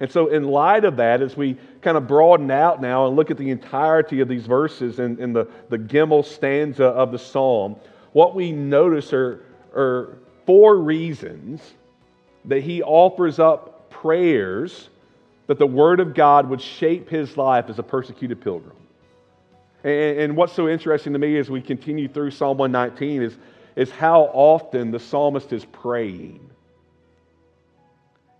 And 0.00 0.10
so, 0.10 0.28
in 0.28 0.44
light 0.44 0.84
of 0.84 0.96
that, 0.96 1.22
as 1.22 1.36
we 1.36 1.56
kind 1.82 1.96
of 1.96 2.06
broaden 2.06 2.50
out 2.50 2.80
now 2.80 3.06
and 3.06 3.16
look 3.16 3.30
at 3.30 3.36
the 3.36 3.50
entirety 3.50 4.20
of 4.20 4.28
these 4.28 4.46
verses 4.46 5.00
in, 5.00 5.18
in 5.20 5.32
the, 5.32 5.48
the 5.70 5.78
Gimel 5.78 6.24
stanza 6.24 6.84
of 6.84 7.10
the 7.10 7.18
psalm, 7.18 7.76
what 8.12 8.34
we 8.34 8.52
notice 8.52 9.12
are, 9.12 9.44
are 9.74 10.18
four 10.46 10.76
reasons 10.76 11.60
that 12.44 12.62
he 12.62 12.82
offers 12.82 13.38
up 13.38 13.90
prayers 13.90 14.88
that 15.48 15.58
the 15.58 15.66
Word 15.66 15.98
of 15.98 16.14
God 16.14 16.48
would 16.48 16.60
shape 16.60 17.08
his 17.08 17.36
life 17.36 17.68
as 17.68 17.78
a 17.78 17.82
persecuted 17.82 18.40
pilgrim. 18.40 18.76
And, 19.82 20.18
and 20.18 20.36
what's 20.36 20.52
so 20.52 20.68
interesting 20.68 21.12
to 21.12 21.18
me 21.18 21.38
as 21.38 21.50
we 21.50 21.60
continue 21.60 22.06
through 22.06 22.30
Psalm 22.30 22.58
119 22.58 23.22
is, 23.22 23.36
is 23.74 23.90
how 23.90 24.30
often 24.32 24.90
the 24.90 25.00
psalmist 25.00 25.52
is 25.52 25.64
praying. 25.64 26.47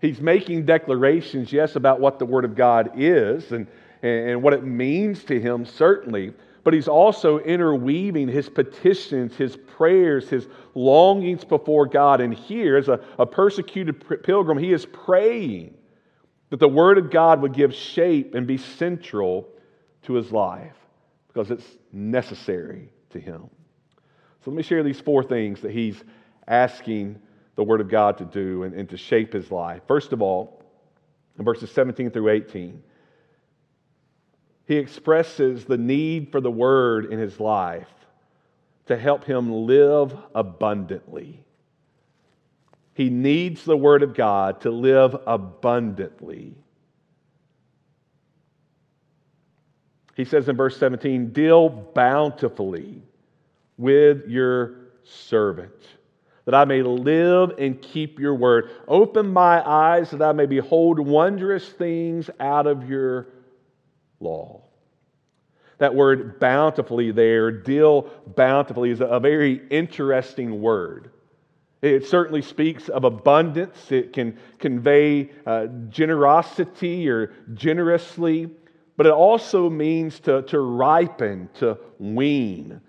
He's 0.01 0.21
making 0.21 0.65
declarations, 0.65 1.51
yes, 1.51 1.75
about 1.75 1.99
what 1.99 2.19
the 2.19 2.25
Word 2.25 2.45
of 2.45 2.55
God 2.55 2.91
is 2.95 3.51
and, 3.51 3.67
and 4.01 4.41
what 4.41 4.53
it 4.53 4.63
means 4.63 5.23
to 5.25 5.39
him, 5.39 5.65
certainly, 5.65 6.33
but 6.63 6.73
he's 6.73 6.87
also 6.87 7.39
interweaving 7.39 8.27
his 8.27 8.49
petitions, 8.49 9.35
his 9.35 9.57
prayers, 9.57 10.29
his 10.29 10.47
longings 10.73 11.43
before 11.43 11.85
God. 11.85 12.21
And 12.21 12.33
here, 12.33 12.77
as 12.77 12.87
a, 12.87 12.99
a 13.17 13.25
persecuted 13.25 14.23
pilgrim, 14.23 14.57
he 14.57 14.71
is 14.71 14.85
praying 14.85 15.73
that 16.49 16.59
the 16.59 16.67
Word 16.67 16.97
of 16.97 17.11
God 17.11 17.41
would 17.41 17.53
give 17.53 17.73
shape 17.73 18.35
and 18.35 18.47
be 18.47 18.57
central 18.57 19.49
to 20.03 20.13
his 20.13 20.31
life 20.31 20.75
because 21.27 21.51
it's 21.51 21.77
necessary 21.91 22.89
to 23.11 23.19
him. 23.19 23.49
So 24.43 24.51
let 24.51 24.55
me 24.57 24.63
share 24.63 24.83
these 24.83 24.99
four 24.99 25.23
things 25.23 25.61
that 25.61 25.71
he's 25.71 26.01
asking 26.47 27.21
the 27.59 27.63
Word 27.65 27.81
of 27.81 27.89
God 27.89 28.19
to 28.19 28.23
do 28.23 28.63
and, 28.63 28.73
and 28.73 28.87
to 28.87 28.95
shape 28.95 29.33
his 29.33 29.51
life. 29.51 29.81
First 29.85 30.13
of 30.13 30.21
all, 30.21 30.63
in 31.37 31.43
verses 31.43 31.69
17 31.71 32.09
through 32.09 32.29
18, 32.29 32.81
he 34.65 34.77
expresses 34.77 35.65
the 35.65 35.77
need 35.77 36.31
for 36.31 36.39
the 36.39 36.49
Word 36.49 37.11
in 37.11 37.19
his 37.19 37.37
life 37.37 37.89
to 38.85 38.95
help 38.95 39.25
him 39.25 39.51
live 39.51 40.15
abundantly. 40.33 41.43
He 42.93 43.09
needs 43.09 43.65
the 43.65 43.75
Word 43.75 44.03
of 44.03 44.13
God 44.13 44.61
to 44.61 44.71
live 44.71 45.13
abundantly. 45.27 46.55
He 50.15 50.23
says 50.23 50.47
in 50.47 50.55
verse 50.55 50.77
17, 50.77 51.33
Deal 51.33 51.67
bountifully 51.67 53.03
with 53.77 54.29
your 54.29 54.75
servant, 55.03 55.75
that 56.49 56.55
I 56.55 56.65
may 56.65 56.81
live 56.81 57.51
and 57.59 57.79
keep 57.79 58.17
your 58.17 58.33
word. 58.33 58.71
Open 58.87 59.31
my 59.31 59.61
eyes 59.63 60.09
that 60.09 60.23
I 60.23 60.31
may 60.31 60.47
behold 60.47 60.97
wondrous 60.97 61.69
things 61.69 62.27
out 62.39 62.65
of 62.65 62.89
your 62.89 63.27
law. 64.19 64.63
That 65.77 65.93
word 65.93 66.39
bountifully 66.39 67.11
there, 67.11 67.51
deal 67.51 68.09
bountifully, 68.35 68.89
is 68.89 68.99
a 68.99 69.19
very 69.19 69.61
interesting 69.69 70.59
word. 70.59 71.11
It 71.83 72.07
certainly 72.07 72.41
speaks 72.41 72.89
of 72.89 73.03
abundance. 73.03 73.91
It 73.91 74.11
can 74.11 74.39
convey 74.57 75.29
uh, 75.45 75.67
generosity 75.89 77.07
or 77.09 77.31
generously, 77.53 78.49
but 78.97 79.05
it 79.05 79.13
also 79.13 79.69
means 79.69 80.19
to, 80.21 80.41
to 80.41 80.59
ripen, 80.59 81.47
to 81.59 81.77
wean. 81.99 82.81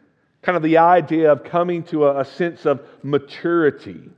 Kind 0.43 0.57
of 0.57 0.63
the 0.63 0.79
idea 0.79 1.31
of 1.31 1.45
coming 1.45 1.83
to 1.85 2.07
a, 2.07 2.21
a 2.21 2.25
sense 2.25 2.67
of 2.67 2.87
maturity. 3.03 4.11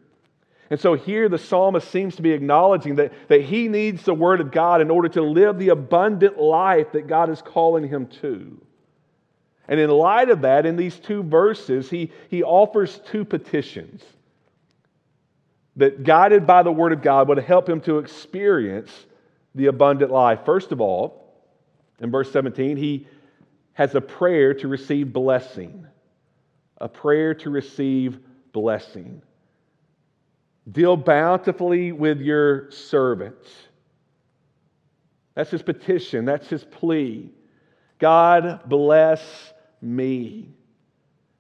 And 0.71 0.81
so 0.81 0.95
here 0.95 1.29
the 1.29 1.39
psalmist 1.39 1.91
seems 1.91 2.17
to 2.17 2.23
be 2.23 2.33
acknowledging 2.33 2.95
that, 2.97 3.13
that 3.29 3.43
he 3.43 3.69
needs 3.69 4.05
the 4.05 4.15
word 4.15 4.41
of 4.41 4.51
God 4.51 4.81
in 4.81 4.91
order 4.91 5.09
to 5.11 5.23
live 5.23 5.59
the 5.59 5.69
abundant 5.69 6.39
life 6.39 6.93
that 6.93 7.07
God 7.07 7.29
is 7.29 7.43
calling 7.43 7.87
him 7.87 8.07
to. 8.23 8.59
And 9.69 9.79
in 9.79 9.91
light 9.91 10.31
of 10.31 10.43
that, 10.43 10.65
in 10.65 10.77
these 10.77 10.99
two 10.99 11.23
verses, 11.23 11.91
he, 11.91 12.11
he 12.29 12.43
offers 12.43 13.01
two 13.07 13.25
petitions 13.25 14.03
that, 15.77 16.05
guided 16.05 16.47
by 16.47 16.63
the 16.63 16.73
Word 16.73 16.93
of 16.93 17.03
God, 17.03 17.29
would 17.29 17.39
help 17.39 17.69
him 17.69 17.81
to 17.83 17.99
experience 17.99 18.91
the 19.55 19.67
abundant 19.67 20.11
life. 20.11 20.41
First 20.45 20.73
of 20.73 20.81
all, 20.81 21.35
in 22.01 22.11
verse 22.11 22.33
17, 22.33 22.77
he 22.77 23.07
has 23.75 23.95
a 23.95 24.01
prayer 24.01 24.55
to 24.55 24.69
receive 24.69 25.13
blessing. 25.13 25.87
A 26.83 26.89
prayer 26.89 27.33
to 27.37 27.49
receive 27.49 28.19
blessing. 28.53 29.23
Deal 30.71 30.97
bountifully 30.97 31.93
with 31.93 32.21
your 32.21 32.71
servants. 32.71 33.49
That's 35.35 35.51
his 35.51 35.63
petition, 35.63 36.25
that's 36.25 36.49
his 36.49 36.65
plea. 36.65 37.31
God 37.99 38.63
bless 38.67 39.23
me. 39.81 40.49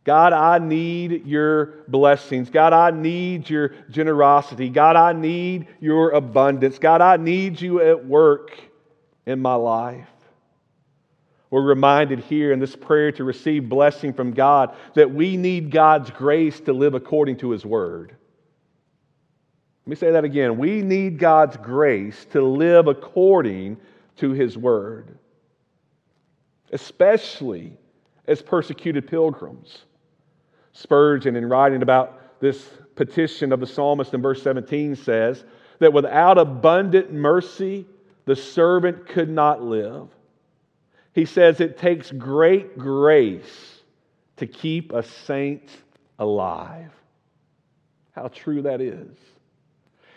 God, 0.04 0.32
I 0.32 0.58
need 0.58 1.26
your 1.26 1.84
blessings. 1.88 2.50
God, 2.50 2.72
I 2.72 2.92
need 2.92 3.50
your 3.50 3.70
generosity. 3.90 4.68
God, 4.68 4.94
I 4.94 5.12
need 5.12 5.66
your 5.80 6.10
abundance. 6.10 6.78
God, 6.78 7.00
I 7.00 7.16
need 7.16 7.60
you 7.60 7.80
at 7.80 8.06
work 8.06 8.52
in 9.26 9.40
my 9.40 9.54
life. 9.54 10.08
We're 11.52 11.60
reminded 11.60 12.20
here 12.20 12.50
in 12.50 12.60
this 12.60 12.74
prayer 12.74 13.12
to 13.12 13.24
receive 13.24 13.68
blessing 13.68 14.14
from 14.14 14.32
God 14.32 14.74
that 14.94 15.12
we 15.12 15.36
need 15.36 15.70
God's 15.70 16.08
grace 16.08 16.58
to 16.60 16.72
live 16.72 16.94
according 16.94 17.36
to 17.40 17.50
His 17.50 17.66
Word. 17.66 18.16
Let 19.84 19.90
me 19.90 19.96
say 19.96 20.12
that 20.12 20.24
again. 20.24 20.56
We 20.56 20.80
need 20.80 21.18
God's 21.18 21.58
grace 21.58 22.24
to 22.30 22.40
live 22.40 22.88
according 22.88 23.76
to 24.16 24.30
His 24.30 24.56
Word, 24.56 25.18
especially 26.72 27.74
as 28.26 28.40
persecuted 28.40 29.06
pilgrims. 29.06 29.80
Spurgeon, 30.72 31.36
in 31.36 31.46
writing 31.46 31.82
about 31.82 32.40
this 32.40 32.66
petition 32.96 33.52
of 33.52 33.60
the 33.60 33.66
psalmist 33.66 34.14
in 34.14 34.22
verse 34.22 34.42
17, 34.42 34.96
says 34.96 35.44
that 35.80 35.92
without 35.92 36.38
abundant 36.38 37.12
mercy, 37.12 37.84
the 38.24 38.36
servant 38.36 39.06
could 39.06 39.28
not 39.28 39.62
live. 39.62 40.08
He 41.12 41.24
says 41.24 41.60
it 41.60 41.78
takes 41.78 42.10
great 42.10 42.78
grace 42.78 43.80
to 44.36 44.46
keep 44.46 44.92
a 44.92 45.02
saint 45.02 45.68
alive. 46.18 46.90
How 48.12 48.28
true 48.28 48.62
that 48.62 48.80
is. 48.80 49.16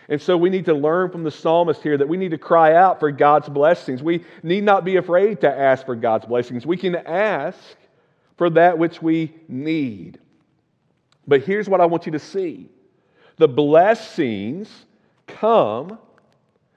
And 0.08 0.22
so 0.22 0.38
we 0.38 0.50
need 0.50 0.66
to 0.66 0.74
learn 0.74 1.10
from 1.10 1.24
the 1.24 1.32
psalmist 1.32 1.82
here 1.82 1.98
that 1.98 2.08
we 2.08 2.18
need 2.18 2.32
to 2.32 2.38
cry 2.38 2.76
out 2.76 3.00
for 3.00 3.12
God's 3.12 3.50
blessings. 3.50 4.04
We 4.04 4.24
need 4.44 4.64
not 4.64 4.86
be 4.86 4.98
afraid 4.98 5.42
to 5.42 5.50
ask 5.50 5.86
for 5.86 5.96
God's 5.96 6.26
blessings. 6.26 6.66
We 6.66 6.78
can 6.78 6.96
ask 6.96 7.60
for 8.38 8.50
that 8.52 8.78
which 8.78 9.02
we 9.02 9.34
need. 9.48 10.20
But 11.28 11.42
here's 11.42 11.68
what 11.68 11.82
I 11.82 11.86
want 11.86 12.06
you 12.06 12.12
to 12.12 12.20
see 12.20 12.70
the 13.38 13.48
blessings 13.48 14.70
come, 15.28 15.98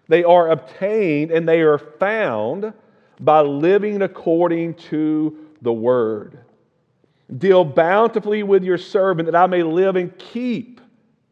they 0.09 0.25
are 0.25 0.51
obtained, 0.51 1.31
and 1.31 1.49
they 1.49 1.61
are 1.61 1.79
found 1.79 2.73
by 3.21 3.41
living 3.41 4.03
according 4.03 4.75
to 4.75 5.37
the 5.63 5.73
word. 5.73 6.39
Deal 7.37 7.65
bountifully 7.65 8.43
with 8.43 8.65
your 8.65 8.79
servant 8.79 9.27
that 9.27 9.37
I 9.37 9.47
may 9.47 9.63
live 9.63 9.97
and 9.97 10.17
keep 10.19 10.81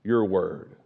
your 0.04 0.24
word. 0.24 0.76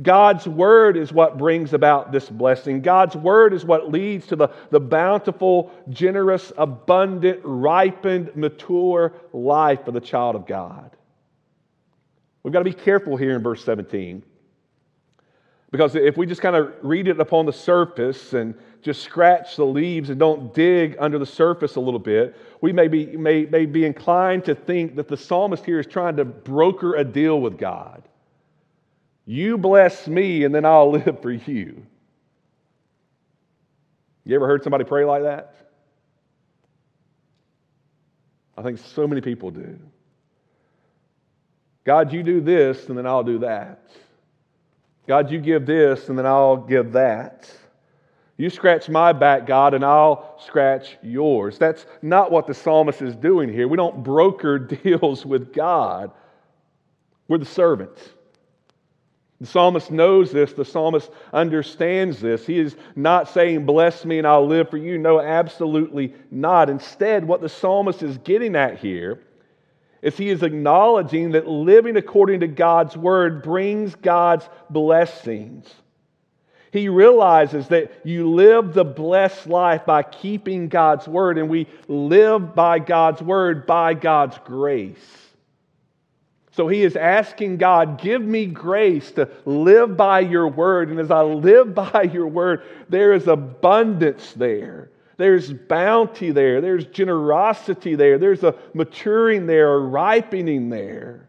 God's 0.00 0.46
word 0.46 0.96
is 0.96 1.12
what 1.12 1.38
brings 1.38 1.72
about 1.72 2.12
this 2.12 2.28
blessing. 2.28 2.82
God's 2.82 3.16
word 3.16 3.52
is 3.52 3.64
what 3.64 3.90
leads 3.90 4.26
to 4.28 4.36
the, 4.36 4.48
the 4.70 4.78
bountiful, 4.78 5.72
generous, 5.88 6.52
abundant, 6.56 7.40
ripened, 7.42 8.36
mature 8.36 9.12
life 9.32 9.88
of 9.88 9.94
the 9.94 10.00
child 10.00 10.36
of 10.36 10.46
God. 10.46 10.96
We've 12.42 12.52
got 12.52 12.60
to 12.60 12.64
be 12.64 12.72
careful 12.72 13.16
here 13.16 13.34
in 13.34 13.42
verse 13.42 13.64
17. 13.64 14.22
Because 15.70 15.96
if 15.96 16.16
we 16.16 16.26
just 16.26 16.40
kind 16.40 16.54
of 16.54 16.72
read 16.82 17.08
it 17.08 17.20
upon 17.20 17.46
the 17.46 17.52
surface 17.52 18.32
and 18.32 18.54
just 18.82 19.02
scratch 19.02 19.56
the 19.56 19.64
leaves 19.64 20.10
and 20.10 20.18
don't 20.18 20.54
dig 20.54 20.96
under 20.98 21.18
the 21.18 21.26
surface 21.26 21.76
a 21.76 21.80
little 21.80 22.00
bit, 22.00 22.36
we 22.60 22.72
may 22.72 22.88
be, 22.88 23.06
may, 23.16 23.44
may 23.44 23.66
be 23.66 23.84
inclined 23.84 24.44
to 24.44 24.54
think 24.54 24.96
that 24.96 25.08
the 25.08 25.16
psalmist 25.16 25.64
here 25.64 25.80
is 25.80 25.86
trying 25.86 26.16
to 26.16 26.24
broker 26.24 26.94
a 26.94 27.04
deal 27.04 27.40
with 27.40 27.58
God. 27.58 28.02
You 29.26 29.58
bless 29.58 30.08
me, 30.08 30.44
and 30.44 30.54
then 30.54 30.64
I'll 30.64 30.90
live 30.92 31.20
for 31.20 31.32
you. 31.32 31.84
You 34.24 34.34
ever 34.34 34.46
heard 34.46 34.62
somebody 34.62 34.84
pray 34.84 35.04
like 35.04 35.22
that? 35.22 35.54
I 38.56 38.62
think 38.62 38.78
so 38.78 39.06
many 39.06 39.20
people 39.20 39.50
do. 39.50 39.78
God, 41.84 42.12
you 42.12 42.22
do 42.22 42.40
this, 42.40 42.88
and 42.88 42.98
then 42.98 43.06
I'll 43.06 43.22
do 43.22 43.38
that. 43.38 43.90
God, 45.06 45.30
you 45.30 45.40
give 45.40 45.64
this, 45.64 46.10
and 46.10 46.18
then 46.18 46.26
I'll 46.26 46.56
give 46.56 46.92
that. 46.92 47.50
You 48.38 48.50
scratch 48.50 48.88
my 48.88 49.12
back, 49.12 49.46
God, 49.46 49.74
and 49.74 49.84
I'll 49.84 50.36
scratch 50.38 50.96
yours. 51.02 51.58
That's 51.58 51.84
not 52.02 52.30
what 52.30 52.46
the 52.46 52.54
psalmist 52.54 53.02
is 53.02 53.16
doing 53.16 53.52
here. 53.52 53.66
We 53.66 53.76
don't 53.76 54.04
broker 54.04 54.58
deals 54.84 55.26
with 55.26 55.52
God, 55.52 56.12
we're 57.26 57.38
the 57.38 57.44
servants. 57.44 58.00
The 59.40 59.46
psalmist 59.46 59.92
knows 59.92 60.32
this. 60.32 60.52
The 60.52 60.64
psalmist 60.64 61.10
understands 61.32 62.20
this. 62.20 62.44
He 62.44 62.58
is 62.58 62.74
not 62.96 63.28
saying, 63.28 63.66
Bless 63.66 64.04
me 64.04 64.18
and 64.18 64.26
I'll 64.26 64.46
live 64.46 64.68
for 64.68 64.78
you. 64.78 64.98
No, 64.98 65.20
absolutely 65.20 66.14
not. 66.32 66.68
Instead, 66.68 67.24
what 67.24 67.40
the 67.40 67.48
psalmist 67.48 68.02
is 68.02 68.18
getting 68.18 68.56
at 68.56 68.78
here 68.78 69.20
is 70.02 70.16
he 70.16 70.30
is 70.30 70.42
acknowledging 70.42 71.32
that 71.32 71.46
living 71.46 71.96
according 71.96 72.40
to 72.40 72.48
God's 72.48 72.96
word 72.96 73.42
brings 73.44 73.94
God's 73.94 74.48
blessings. 74.70 75.72
He 76.70 76.88
realizes 76.88 77.68
that 77.68 77.92
you 78.04 78.30
live 78.30 78.74
the 78.74 78.84
blessed 78.84 79.46
life 79.46 79.86
by 79.86 80.02
keeping 80.02 80.68
God's 80.68 81.08
word, 81.08 81.38
and 81.38 81.48
we 81.48 81.66
live 81.86 82.54
by 82.54 82.78
God's 82.78 83.22
word 83.22 83.66
by 83.66 83.94
God's 83.94 84.38
grace. 84.44 84.98
So 86.52 86.68
he 86.68 86.82
is 86.82 86.96
asking 86.96 87.58
God, 87.58 88.00
give 88.00 88.20
me 88.20 88.46
grace 88.46 89.12
to 89.12 89.30
live 89.44 89.96
by 89.96 90.20
your 90.20 90.48
word. 90.48 90.90
And 90.90 90.98
as 90.98 91.10
I 91.10 91.22
live 91.22 91.74
by 91.92 92.02
your 92.12 92.26
word, 92.26 92.62
there 92.88 93.12
is 93.12 93.28
abundance 93.28 94.32
there. 94.32 94.90
There's 95.16 95.52
bounty 95.52 96.32
there. 96.32 96.60
There's 96.60 96.86
generosity 96.86 97.94
there. 97.94 98.18
There's 98.18 98.44
a 98.44 98.54
maturing 98.74 99.46
there, 99.46 99.74
a 99.74 99.78
ripening 99.78 100.68
there. 100.68 101.28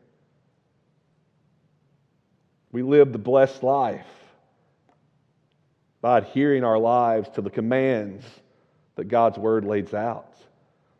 We 2.72 2.84
live 2.84 3.12
the 3.12 3.18
blessed 3.20 3.64
life 3.64 4.06
by 6.02 6.18
adhering 6.18 6.64
our 6.64 6.78
lives 6.78 7.30
to 7.30 7.42
the 7.42 7.50
commands 7.50 8.26
that 8.96 9.08
God's 9.08 9.38
word 9.38 9.66
lays 9.66 9.94
out. 9.94 10.34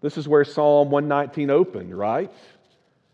This 0.02 0.18
is 0.18 0.28
where 0.28 0.44
Psalm 0.44 0.90
119 0.90 1.50
opened, 1.50 1.98
right? 1.98 2.32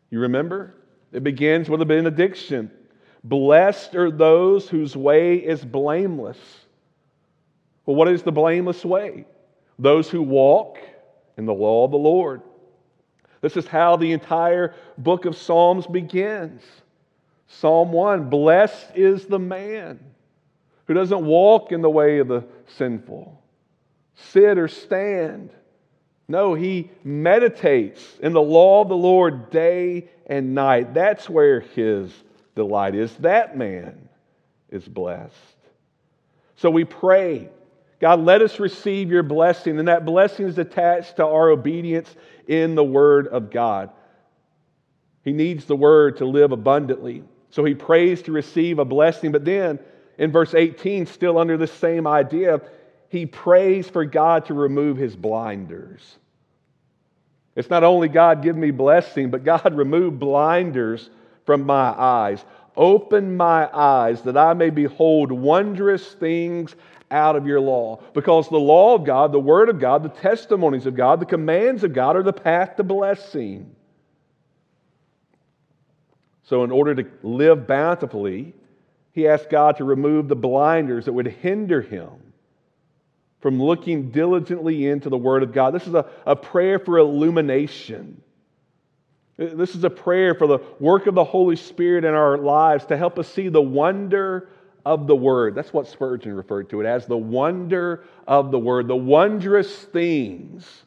You 0.09 0.19
remember? 0.19 0.73
It 1.11 1.23
begins 1.23 1.69
with 1.69 1.81
a 1.81 1.85
benediction. 1.85 2.71
Blessed 3.23 3.95
are 3.95 4.11
those 4.11 4.69
whose 4.69 4.95
way 4.95 5.37
is 5.37 5.63
blameless. 5.65 6.37
Well, 7.85 7.95
what 7.95 8.07
is 8.07 8.23
the 8.23 8.31
blameless 8.31 8.83
way? 8.83 9.25
Those 9.79 10.09
who 10.09 10.21
walk 10.21 10.77
in 11.37 11.45
the 11.45 11.53
law 11.53 11.85
of 11.85 11.91
the 11.91 11.97
Lord. 11.97 12.41
This 13.41 13.57
is 13.57 13.67
how 13.67 13.95
the 13.95 14.11
entire 14.11 14.73
book 14.97 15.25
of 15.25 15.37
Psalms 15.37 15.85
begins. 15.87 16.63
Psalm 17.47 17.91
1 17.91 18.29
Blessed 18.29 18.91
is 18.95 19.25
the 19.25 19.39
man 19.39 19.99
who 20.85 20.93
doesn't 20.93 21.25
walk 21.25 21.71
in 21.71 21.81
the 21.81 21.89
way 21.89 22.19
of 22.19 22.27
the 22.27 22.45
sinful, 22.67 23.41
sit 24.15 24.57
or 24.57 24.67
stand 24.67 25.51
no, 26.27 26.55
he 26.55 26.89
meditates 27.03 28.03
in 28.19 28.33
the 28.33 28.41
law 28.41 28.81
of 28.81 28.89
the 28.89 28.97
Lord 28.97 29.51
day 29.51 30.09
and 30.25 30.55
night. 30.55 30.93
That's 30.93 31.29
where 31.29 31.59
his 31.59 32.11
delight 32.55 32.95
is. 32.95 33.15
That 33.17 33.55
man 33.57 34.09
is 34.69 34.87
blessed. 34.87 35.33
So 36.55 36.71
we 36.71 36.83
pray, 36.83 37.49
God, 37.99 38.21
let 38.21 38.41
us 38.41 38.59
receive 38.59 39.11
your 39.11 39.23
blessing, 39.23 39.77
and 39.77 39.87
that 39.87 40.05
blessing 40.05 40.47
is 40.47 40.57
attached 40.57 41.17
to 41.17 41.25
our 41.25 41.49
obedience 41.49 42.13
in 42.47 42.73
the 42.73 42.83
Word 42.83 43.27
of 43.27 43.51
God. 43.51 43.91
He 45.23 45.31
needs 45.31 45.65
the 45.65 45.75
Word 45.75 46.17
to 46.17 46.25
live 46.25 46.51
abundantly. 46.51 47.23
So 47.51 47.63
he 47.63 47.75
prays 47.75 48.23
to 48.23 48.31
receive 48.31 48.79
a 48.79 48.85
blessing, 48.85 49.31
but 49.31 49.45
then 49.45 49.79
in 50.17 50.31
verse 50.31 50.53
18, 50.53 51.05
still 51.05 51.37
under 51.37 51.57
the 51.57 51.67
same 51.67 52.07
idea, 52.07 52.61
he 53.09 53.25
prays 53.25 53.87
for 53.87 54.05
God 54.05 54.45
to 54.45 54.53
remove 54.53 54.97
his 54.97 55.15
blinders. 55.15 56.17
It's 57.55 57.69
not 57.69 57.83
only 57.83 58.07
God 58.07 58.41
give 58.41 58.57
me 58.57 58.71
blessing, 58.71 59.29
but 59.29 59.43
God 59.43 59.73
remove 59.77 60.19
blinders 60.19 61.09
from 61.45 61.65
my 61.65 61.89
eyes. 61.97 62.43
Open 62.75 63.37
my 63.37 63.69
eyes 63.73 64.21
that 64.23 64.37
I 64.37 64.53
may 64.53 64.69
behold 64.69 65.31
wondrous 65.31 66.13
things 66.13 66.75
out 67.11 67.35
of 67.35 67.47
your 67.47 67.61
law. 67.61 68.01
Because 68.13 68.49
the 68.49 68.57
law 68.57 68.95
of 68.95 69.05
God, 69.05 69.31
the 69.31 69.39
word 69.39 69.69
of 69.69 69.79
God, 69.79 70.03
the 70.03 70.09
testimonies 70.09 70.85
of 70.85 70.95
God, 70.95 71.19
the 71.19 71.25
commands 71.25 71.83
of 71.83 71.93
God 71.93 72.17
are 72.17 72.23
the 72.23 72.33
path 72.33 72.75
to 72.75 72.83
blessing. 72.83 73.73
So, 76.43 76.63
in 76.63 76.71
order 76.71 76.93
to 76.95 77.09
live 77.23 77.65
bountifully, 77.65 78.53
he 79.15 79.29
asked 79.29 79.49
God 79.49 79.77
to 79.77 79.85
remove 79.85 80.27
the 80.27 80.35
blinders 80.35 81.05
that 81.05 81.13
would 81.13 81.27
hinder 81.27 81.81
him 81.81 82.09
from 83.39 83.63
looking 83.63 84.11
diligently 84.11 84.87
into 84.87 85.09
the 85.09 85.17
Word 85.17 85.41
of 85.41 85.53
God. 85.53 85.73
This 85.73 85.87
is 85.87 85.93
a, 85.93 86.05
a 86.25 86.35
prayer 86.35 86.79
for 86.79 86.97
illumination. 86.97 88.21
This 89.37 89.73
is 89.73 89.85
a 89.85 89.89
prayer 89.89 90.35
for 90.35 90.47
the 90.47 90.59
work 90.81 91.07
of 91.07 91.15
the 91.15 91.23
Holy 91.23 91.55
Spirit 91.55 92.03
in 92.03 92.13
our 92.13 92.37
lives 92.37 92.85
to 92.87 92.97
help 92.97 93.17
us 93.17 93.29
see 93.29 93.47
the 93.47 93.61
wonder 93.61 94.49
of 94.85 95.07
the 95.07 95.15
Word. 95.15 95.55
That's 95.55 95.71
what 95.71 95.87
Spurgeon 95.87 96.33
referred 96.33 96.69
to 96.71 96.81
it 96.81 96.85
as 96.85 97.05
the 97.05 97.17
wonder 97.17 98.03
of 98.27 98.51
the 98.51 98.59
Word, 98.59 98.89
the 98.89 98.97
wondrous 98.97 99.73
things 99.73 100.83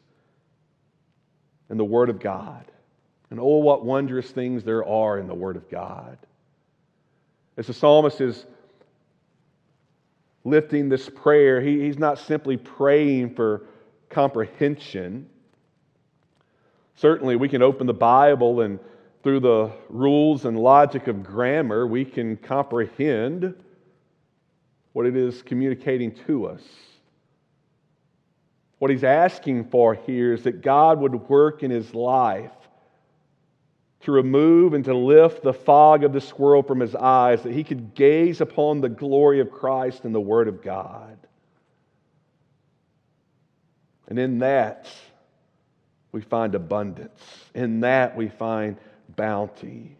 in 1.67 1.77
the 1.77 1.85
Word 1.85 2.11
of 2.11 2.19
God. 2.19 2.65
And 3.31 3.39
oh, 3.39 3.57
what 3.57 3.83
wondrous 3.83 4.29
things 4.29 4.63
there 4.63 4.85
are 4.85 5.17
in 5.17 5.25
the 5.25 5.33
Word 5.33 5.55
of 5.55 5.67
God. 5.67 6.19
As 7.59 7.67
the 7.67 7.73
psalmist 7.73 8.21
is 8.21 8.45
lifting 10.45 10.87
this 10.87 11.09
prayer, 11.09 11.59
he, 11.59 11.81
he's 11.81 11.99
not 11.99 12.17
simply 12.17 12.55
praying 12.55 13.35
for 13.35 13.63
comprehension. 14.09 15.27
Certainly, 16.95 17.35
we 17.35 17.49
can 17.49 17.61
open 17.61 17.85
the 17.85 17.93
Bible 17.93 18.61
and 18.61 18.79
through 19.23 19.41
the 19.41 19.73
rules 19.89 20.45
and 20.45 20.57
logic 20.57 21.07
of 21.07 21.21
grammar, 21.21 21.85
we 21.85 22.05
can 22.05 22.37
comprehend 22.37 23.53
what 24.93 25.05
it 25.05 25.17
is 25.17 25.41
communicating 25.41 26.15
to 26.27 26.45
us. 26.45 26.61
What 28.77 28.89
he's 28.89 29.03
asking 29.03 29.65
for 29.65 29.95
here 29.95 30.31
is 30.31 30.43
that 30.43 30.61
God 30.61 31.01
would 31.01 31.27
work 31.27 31.61
in 31.61 31.71
his 31.71 31.93
life 31.93 32.53
to 34.01 34.11
remove 34.11 34.73
and 34.73 34.85
to 34.85 34.95
lift 34.95 35.43
the 35.43 35.53
fog 35.53 36.03
of 36.03 36.13
this 36.13 36.37
world 36.37 36.67
from 36.67 36.79
his 36.79 36.95
eyes, 36.95 37.43
that 37.43 37.53
he 37.53 37.63
could 37.63 37.93
gaze 37.95 38.39
upon 38.39 38.79
the 38.79 38.89
glory 38.89 39.39
of 39.41 39.51
Christ 39.51 40.05
and 40.05 40.15
the 40.15 40.21
Word 40.21 40.47
of 40.47 40.61
God. 40.61 41.17
And 44.07 44.17
in 44.17 44.39
that, 44.39 44.87
we 46.11 46.21
find 46.21 46.55
abundance. 46.55 47.21
In 47.53 47.81
that, 47.81 48.15
we 48.15 48.29
find 48.29 48.77
bounty. 49.15 49.95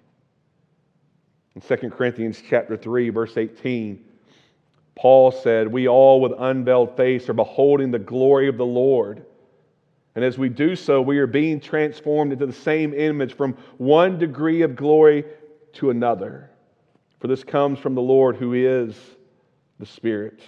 In 1.55 1.61
2 1.61 1.89
Corinthians 1.89 2.41
chapter 2.49 2.77
3, 2.77 3.09
verse 3.09 3.37
18, 3.37 4.03
Paul 4.95 5.31
said, 5.31 5.67
We 5.67 5.87
all 5.87 6.21
with 6.21 6.33
unveiled 6.37 6.97
face 6.97 7.29
are 7.29 7.33
beholding 7.33 7.91
the 7.91 7.99
glory 7.99 8.47
of 8.47 8.57
the 8.57 8.65
Lord. 8.65 9.25
And 10.15 10.25
as 10.25 10.37
we 10.37 10.49
do 10.49 10.75
so, 10.75 11.01
we 11.01 11.19
are 11.19 11.27
being 11.27 11.59
transformed 11.59 12.33
into 12.33 12.45
the 12.45 12.53
same 12.53 12.93
image 12.93 13.33
from 13.33 13.53
one 13.77 14.17
degree 14.17 14.63
of 14.63 14.75
glory 14.75 15.23
to 15.73 15.91
another. 15.91 16.49
For 17.19 17.27
this 17.27 17.43
comes 17.43 17.79
from 17.79 17.95
the 17.95 18.01
Lord 18.01 18.35
who 18.35 18.53
is 18.53 18.95
the 19.79 19.85
Spirit. 19.85 20.41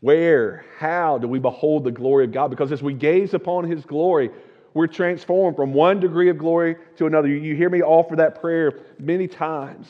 Where, 0.00 0.64
how 0.78 1.18
do 1.18 1.28
we 1.28 1.38
behold 1.38 1.84
the 1.84 1.92
glory 1.92 2.24
of 2.24 2.32
God? 2.32 2.48
Because 2.48 2.72
as 2.72 2.82
we 2.82 2.94
gaze 2.94 3.34
upon 3.34 3.64
His 3.64 3.84
glory, 3.84 4.30
we're 4.74 4.86
transformed 4.88 5.56
from 5.56 5.72
one 5.72 6.00
degree 6.00 6.28
of 6.30 6.38
glory 6.38 6.76
to 6.96 7.06
another. 7.06 7.28
You 7.28 7.54
hear 7.54 7.70
me 7.70 7.82
offer 7.82 8.16
that 8.16 8.40
prayer 8.40 8.80
many 8.98 9.28
times. 9.28 9.86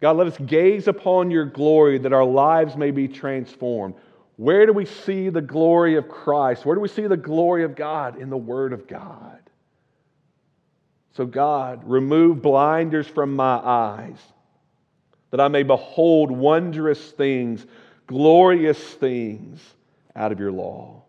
God, 0.00 0.16
let 0.16 0.26
us 0.26 0.36
gaze 0.46 0.88
upon 0.88 1.30
your 1.30 1.46
glory 1.46 1.98
that 1.98 2.12
our 2.12 2.24
lives 2.24 2.76
may 2.76 2.90
be 2.90 3.08
transformed. 3.08 3.94
Where 4.36 4.66
do 4.66 4.72
we 4.72 4.84
see 4.84 5.30
the 5.30 5.40
glory 5.40 5.96
of 5.96 6.08
Christ? 6.08 6.64
Where 6.64 6.74
do 6.74 6.80
we 6.80 6.88
see 6.88 7.06
the 7.06 7.16
glory 7.16 7.64
of 7.64 7.74
God? 7.74 8.20
In 8.20 8.28
the 8.28 8.36
Word 8.36 8.72
of 8.72 8.86
God. 8.86 9.38
So, 11.14 11.24
God, 11.24 11.82
remove 11.84 12.42
blinders 12.42 13.06
from 13.06 13.34
my 13.34 13.56
eyes 13.56 14.18
that 15.30 15.40
I 15.40 15.48
may 15.48 15.62
behold 15.62 16.30
wondrous 16.30 17.10
things, 17.12 17.64
glorious 18.06 18.78
things 18.78 19.60
out 20.14 20.32
of 20.32 20.38
your 20.38 20.52
law. 20.52 21.02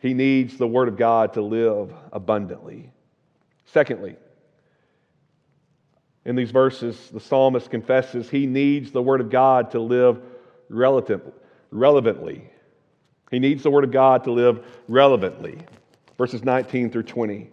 He 0.00 0.14
needs 0.14 0.56
the 0.56 0.66
Word 0.66 0.88
of 0.88 0.96
God 0.96 1.34
to 1.34 1.42
live 1.42 1.92
abundantly. 2.12 2.90
Secondly, 3.66 4.16
in 6.24 6.36
these 6.36 6.50
verses, 6.50 7.10
the 7.10 7.20
psalmist 7.20 7.70
confesses 7.70 8.30
he 8.30 8.46
needs 8.46 8.90
the 8.90 9.02
Word 9.02 9.20
of 9.20 9.30
God 9.30 9.70
to 9.72 9.80
live 9.80 10.20
relevantly. 11.70 12.50
He 13.30 13.38
needs 13.38 13.62
the 13.62 13.70
Word 13.70 13.84
of 13.84 13.90
God 13.90 14.24
to 14.24 14.32
live 14.32 14.64
relevantly. 14.88 15.58
Verses 16.16 16.44
19 16.44 16.90
through 16.90 17.04
20. 17.04 17.50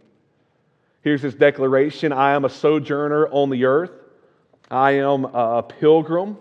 Here's 1.02 1.22
his 1.22 1.36
declaration 1.36 2.12
I 2.12 2.32
am 2.32 2.46
a 2.46 2.50
sojourner 2.50 3.28
on 3.28 3.50
the 3.50 3.66
earth, 3.66 3.92
I 4.72 4.92
am 4.94 5.26
a 5.26 5.62
pilgrim, 5.62 6.38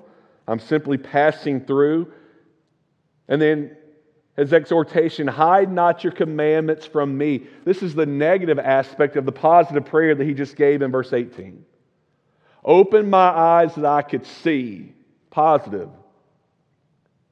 I'm 0.49 0.59
simply 0.59 0.97
passing 0.97 1.61
through. 1.61 2.11
And 3.29 3.41
then 3.41 3.77
his 4.37 4.53
exhortation, 4.53 5.27
hide 5.27 5.71
not 5.71 6.03
your 6.03 6.13
commandments 6.13 6.87
from 6.87 7.17
me. 7.17 7.47
This 7.65 7.83
is 7.83 7.95
the 7.95 8.07
negative 8.07 8.59
aspect 8.59 9.17
of 9.17 9.25
the 9.25 9.33
positive 9.33 9.85
prayer 9.85 10.15
that 10.15 10.25
he 10.25 10.35
just 10.35 10.57
gave 10.57 10.83
in 10.83 10.91
verse 10.91 11.13
18. 11.13 11.65
Open 12.65 13.09
my 13.09 13.29
eyes 13.29 13.75
that 13.75 13.85
I 13.85 14.03
could 14.03 14.27
see. 14.27 14.93
Positive. 15.31 15.89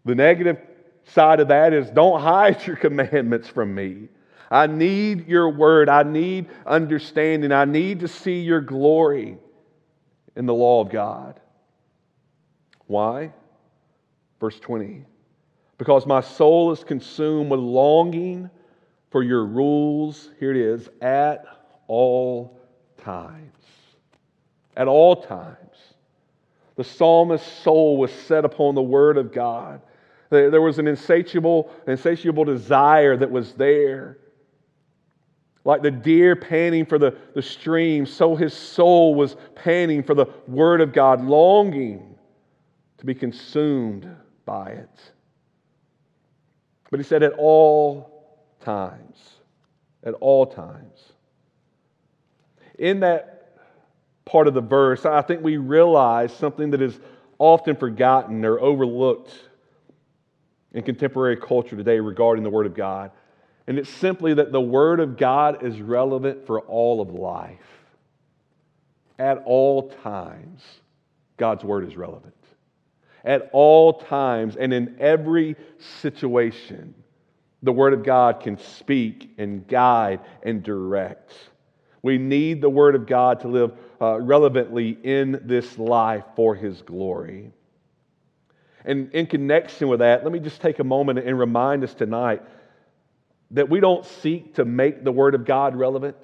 The 0.05 0.15
negative 0.15 0.59
side 1.05 1.41
of 1.41 1.49
that 1.49 1.73
is 1.73 1.91
don't 1.91 2.21
hide 2.21 2.67
your 2.67 2.77
commandments 2.77 3.49
from 3.49 3.75
me. 3.75 4.09
I 4.51 4.67
need 4.67 5.29
your 5.29 5.49
word. 5.49 5.89
I 5.89 6.03
need 6.03 6.49
understanding. 6.67 7.53
I 7.53 7.65
need 7.65 8.01
to 8.01 8.09
see 8.09 8.41
your 8.41 8.61
glory 8.61 9.39
in 10.37 10.47
the 10.47 10.55
law 10.55 10.81
of 10.81 10.91
God. 10.91 11.41
Why? 12.87 13.33
Verse 14.41 14.59
20 14.61 15.07
because 15.83 16.07
my 16.07 16.21
soul 16.21 16.71
is 16.71 16.85
consumed 16.85 17.51
with 17.51 17.59
longing 17.59 18.49
for 19.11 19.25
your 19.25 19.45
rules. 19.45 20.31
Here 20.39 20.53
it 20.53 20.57
is 20.57 20.89
at 21.01 21.45
all 21.89 22.61
times. 22.99 23.65
At 24.77 24.87
all 24.87 25.17
times. 25.25 25.57
The 26.77 26.85
psalmist's 26.85 27.51
soul 27.65 27.97
was 27.97 28.13
set 28.13 28.45
upon 28.45 28.77
the 28.77 28.83
word 28.83 29.17
of 29.17 29.33
God. 29.33 29.83
There 30.33 30.63
was 30.63 30.79
an 30.79 30.89
insatiable, 30.89 31.71
insatiable 31.87 32.45
desire 32.45 33.19
that 33.19 33.31
was 33.31 33.53
there. 33.53 34.17
Like 35.65 35.83
the 35.83 35.91
deer 35.91 36.35
panting 36.35 36.87
for 36.87 36.99
the, 36.99 37.15
the 37.35 37.43
stream, 37.43 38.07
so 38.07 38.35
his 38.35 38.55
soul 38.55 39.15
was 39.15 39.37
panting 39.55 40.03
for 40.03 40.15
the 40.15 40.27
word 40.49 40.81
of 40.81 40.95
God, 40.95 41.23
longing 41.23 42.17
to 42.97 43.05
be 43.05 43.15
consumed 43.15 44.09
by 44.47 44.71
it. 44.71 45.13
But 46.91 46.99
he 46.99 47.05
said, 47.05 47.23
at 47.23 47.35
all 47.35 48.39
times. 48.61 49.19
At 50.03 50.15
all 50.15 50.47
times. 50.47 51.13
In 52.79 53.01
that 53.01 53.59
part 54.25 54.49
of 54.49 54.55
the 54.55 54.63
verse, 54.63 55.05
I 55.05 55.21
think 55.21 55.45
we 55.45 55.59
realize 55.59 56.33
something 56.33 56.71
that 56.71 56.81
is 56.81 56.99
often 57.39 57.77
forgotten 57.77 58.47
or 58.47 58.59
overlooked 58.59 59.33
in 60.75 60.83
contemporary 60.83 61.37
culture 61.37 61.77
today 61.77 62.01
regarding 62.01 62.45
the 62.45 62.51
Word 62.51 62.67
of 62.67 62.75
God. 62.75 63.11
And 63.67 63.79
it's 63.79 63.91
simply 63.91 64.35
that 64.35 64.53
the 64.53 64.61
Word 64.61 65.01
of 65.01 65.17
God 65.17 65.65
is 65.65 65.81
relevant 65.81 66.47
for 66.47 66.61
all 66.61 67.01
of 67.01 67.13
life. 67.13 67.59
At 69.19 69.43
all 69.45 69.91
times, 70.03 70.63
God's 71.37 71.65
Word 71.65 71.87
is 71.87 71.97
relevant 71.97 72.35
at 73.25 73.51
all 73.53 73.93
times 73.95 74.57
and 74.57 74.73
in 74.73 74.97
every 74.99 75.57
situation, 76.01 76.95
the 77.63 77.73
Word 77.73 77.93
of 77.93 78.03
God 78.03 78.41
can 78.41 78.59
speak 78.59 79.31
and 79.39 79.67
guide 79.69 80.21
and 80.43 80.63
direct. 80.63 81.33
We 82.03 82.19
need 82.19 82.61
the 82.61 82.71
Word 82.71 82.97
of 82.97 83.07
God 83.07 83.41
to 83.41 83.49
live 83.49 83.73
uh, 84.01 84.21
relevantly 84.21 84.99
in 85.05 85.41
this 85.45 85.79
life 85.79 86.25
for 86.35 86.57
His 86.57 86.83
glory. 86.83 87.53
And 88.85 89.13
in 89.13 89.27
connection 89.27 89.89
with 89.89 90.01
that, 90.01 90.25
let 90.25 90.33
me 90.33 90.41
just 90.41 90.61
take 90.61 90.79
a 90.79 90.85
moment 90.85 91.21
and 91.21 91.39
remind 91.39 91.85
us 91.85 91.95
tonight 91.95 92.43
that 93.53 93.69
we 93.69 93.81
don't 93.81 94.05
seek 94.05 94.55
to 94.55 94.65
make 94.65 95.05
the 95.05 95.13
Word 95.13 95.35
of 95.35 95.45
God 95.45 95.77
relevant, 95.77 96.17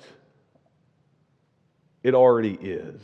it 2.02 2.14
already 2.14 2.54
is. 2.54 3.00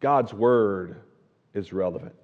God's 0.00 0.32
Word 0.32 1.00
is 1.54 1.72
relevant. 1.72 2.14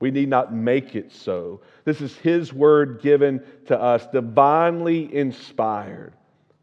We 0.00 0.10
need 0.10 0.28
not 0.28 0.52
make 0.52 0.96
it 0.96 1.12
so. 1.12 1.60
This 1.84 2.00
is 2.00 2.16
His 2.16 2.52
word 2.52 3.00
given 3.00 3.42
to 3.66 3.80
us, 3.80 4.06
divinely 4.08 5.14
inspired, 5.14 6.14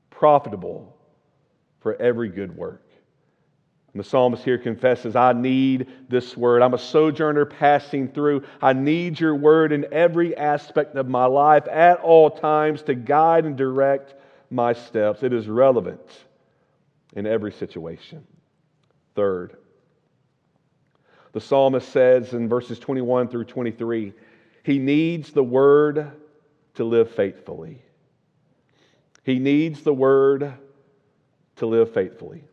profitable 0.10 0.95
for 1.80 2.00
every 2.00 2.30
good 2.30 2.56
work. 2.56 2.90
And 3.93 4.04
the 4.04 4.08
psalmist 4.08 4.43
here 4.43 4.58
confesses, 4.58 5.15
I 5.15 5.34
need 5.34 5.88
this 6.08 6.38
word. 6.38 6.62
I'm 6.62 6.73
a 6.73 6.77
sojourner 6.77 7.45
passing 7.45 8.08
through. 8.08 8.43
I 8.62 8.71
need 8.71 9.19
your 9.19 9.36
word 9.36 9.73
in 9.73 9.86
every 9.91 10.36
aspect 10.38 10.95
of 10.95 11.10
my 11.10 11.25
life 11.25 11.67
at 11.67 11.99
all 11.99 12.30
times 12.30 12.84
to 12.84 12.95
guide 12.95 13.45
and 13.45 13.58
direct 13.58 14.15
my 14.49 14.71
steps. 14.71 15.23
It 15.23 15.34
is 15.34 15.47
relevant 15.47 15.99
in 17.15 17.27
every 17.27 17.51
situation. 17.51 18.25
Third, 19.13 19.58
the 21.34 21.41
psalmist 21.41 21.89
says 21.89 22.34
in 22.34 22.47
verses 22.47 22.80
21 22.80 23.27
through 23.27 23.45
23 23.45 24.13
he 24.63 24.80
needs 24.80 25.32
the 25.32 25.43
word 25.43 26.12
to 26.75 26.84
live 26.84 27.12
faithfully. 27.12 27.82
He 29.23 29.39
needs 29.39 29.82
the 29.82 29.93
word 29.93 30.54
to 31.58 31.65
live 31.65 31.93
faithfully. 31.93 32.43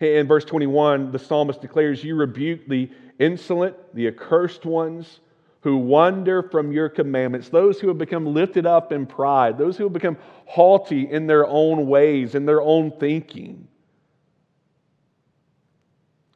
In 0.00 0.26
verse 0.26 0.44
21, 0.44 1.12
the 1.12 1.18
psalmist 1.18 1.60
declares, 1.60 2.04
You 2.04 2.16
rebuke 2.16 2.66
the 2.68 2.90
insolent, 3.18 3.76
the 3.94 4.08
accursed 4.08 4.64
ones 4.64 5.20
who 5.62 5.78
wander 5.78 6.42
from 6.42 6.70
your 6.70 6.88
commandments, 6.88 7.48
those 7.48 7.80
who 7.80 7.88
have 7.88 7.98
become 7.98 8.26
lifted 8.26 8.66
up 8.66 8.92
in 8.92 9.06
pride, 9.06 9.58
those 9.58 9.76
who 9.76 9.84
have 9.84 9.92
become 9.92 10.16
haughty 10.44 11.10
in 11.10 11.26
their 11.26 11.46
own 11.46 11.86
ways, 11.86 12.34
in 12.34 12.46
their 12.46 12.62
own 12.62 12.92
thinking. 13.00 13.66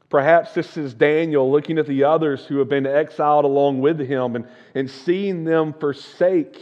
Perhaps 0.09 0.55
this 0.55 0.77
is 0.77 0.92
Daniel 0.94 1.49
looking 1.49 1.79
at 1.79 1.87
the 1.87 2.03
others 2.03 2.44
who 2.44 2.59
have 2.59 2.68
been 2.68 2.87
exiled 2.87 3.44
along 3.44 3.81
with 3.81 4.01
him 4.01 4.35
and, 4.35 4.49
and 4.75 4.90
seeing 4.90 5.44
them 5.44 5.73
forsake 5.75 6.61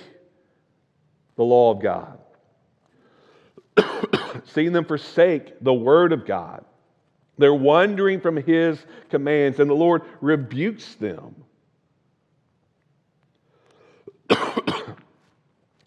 the 1.36 1.44
law 1.44 1.72
of 1.72 1.80
God, 1.80 2.18
seeing 4.44 4.72
them 4.72 4.84
forsake 4.84 5.54
the 5.62 5.72
word 5.72 6.12
of 6.12 6.26
God. 6.26 6.66
They're 7.38 7.54
wandering 7.54 8.20
from 8.20 8.36
his 8.36 8.78
commands, 9.10 9.60
and 9.60 9.70
the 9.70 9.74
Lord 9.74 10.02
rebukes 10.20 10.96
them. 10.96 11.36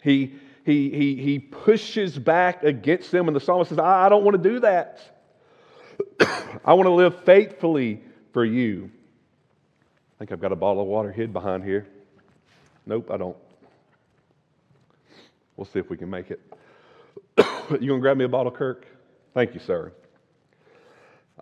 he, 0.02 0.34
he, 0.66 0.90
he, 0.90 1.16
he 1.16 1.40
pushes 1.40 2.18
back 2.18 2.64
against 2.64 3.12
them, 3.12 3.28
and 3.28 3.36
the 3.36 3.42
psalmist 3.42 3.70
says, 3.70 3.80
I, 3.80 4.06
I 4.06 4.10
don't 4.10 4.24
want 4.24 4.42
to 4.42 4.50
do 4.50 4.60
that. 4.62 5.02
I 6.66 6.74
want 6.74 6.88
to 6.88 6.94
live 6.94 7.24
faithfully 7.26 8.02
for 8.32 8.46
you. 8.46 8.90
I 10.16 10.20
think 10.20 10.32
I've 10.32 10.42
got 10.42 10.54
a 10.54 10.56
bottle 10.56 10.82
of 10.82 10.88
water 10.88 11.12
hid 11.12 11.34
behind 11.34 11.64
here. 11.66 11.88
Nope, 12.86 13.12
I 13.12 13.18
don't. 13.18 13.38
We'll 15.58 15.66
see 15.66 15.80
if 15.80 15.90
we 15.90 15.98
can 15.98 16.10
make 16.10 16.32
it. 16.32 16.40
you 17.38 17.44
going 17.70 17.88
to 17.88 18.00
grab 18.00 18.18
me 18.18 18.26
a 18.26 18.30
bottle, 18.30 18.52
Kirk? 18.52 18.88
Thank 19.34 19.54
you, 19.54 19.60
sir. 19.60 19.92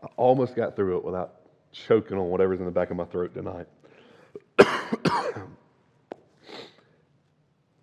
I 0.03 0.07
almost 0.17 0.55
got 0.55 0.75
through 0.75 0.97
it 0.97 1.03
without 1.03 1.35
choking 1.71 2.17
on 2.17 2.29
whatever's 2.29 2.59
in 2.59 2.65
the 2.65 2.71
back 2.71 2.89
of 2.91 2.97
my 2.97 3.05
throat 3.05 3.33
tonight. 3.33 3.67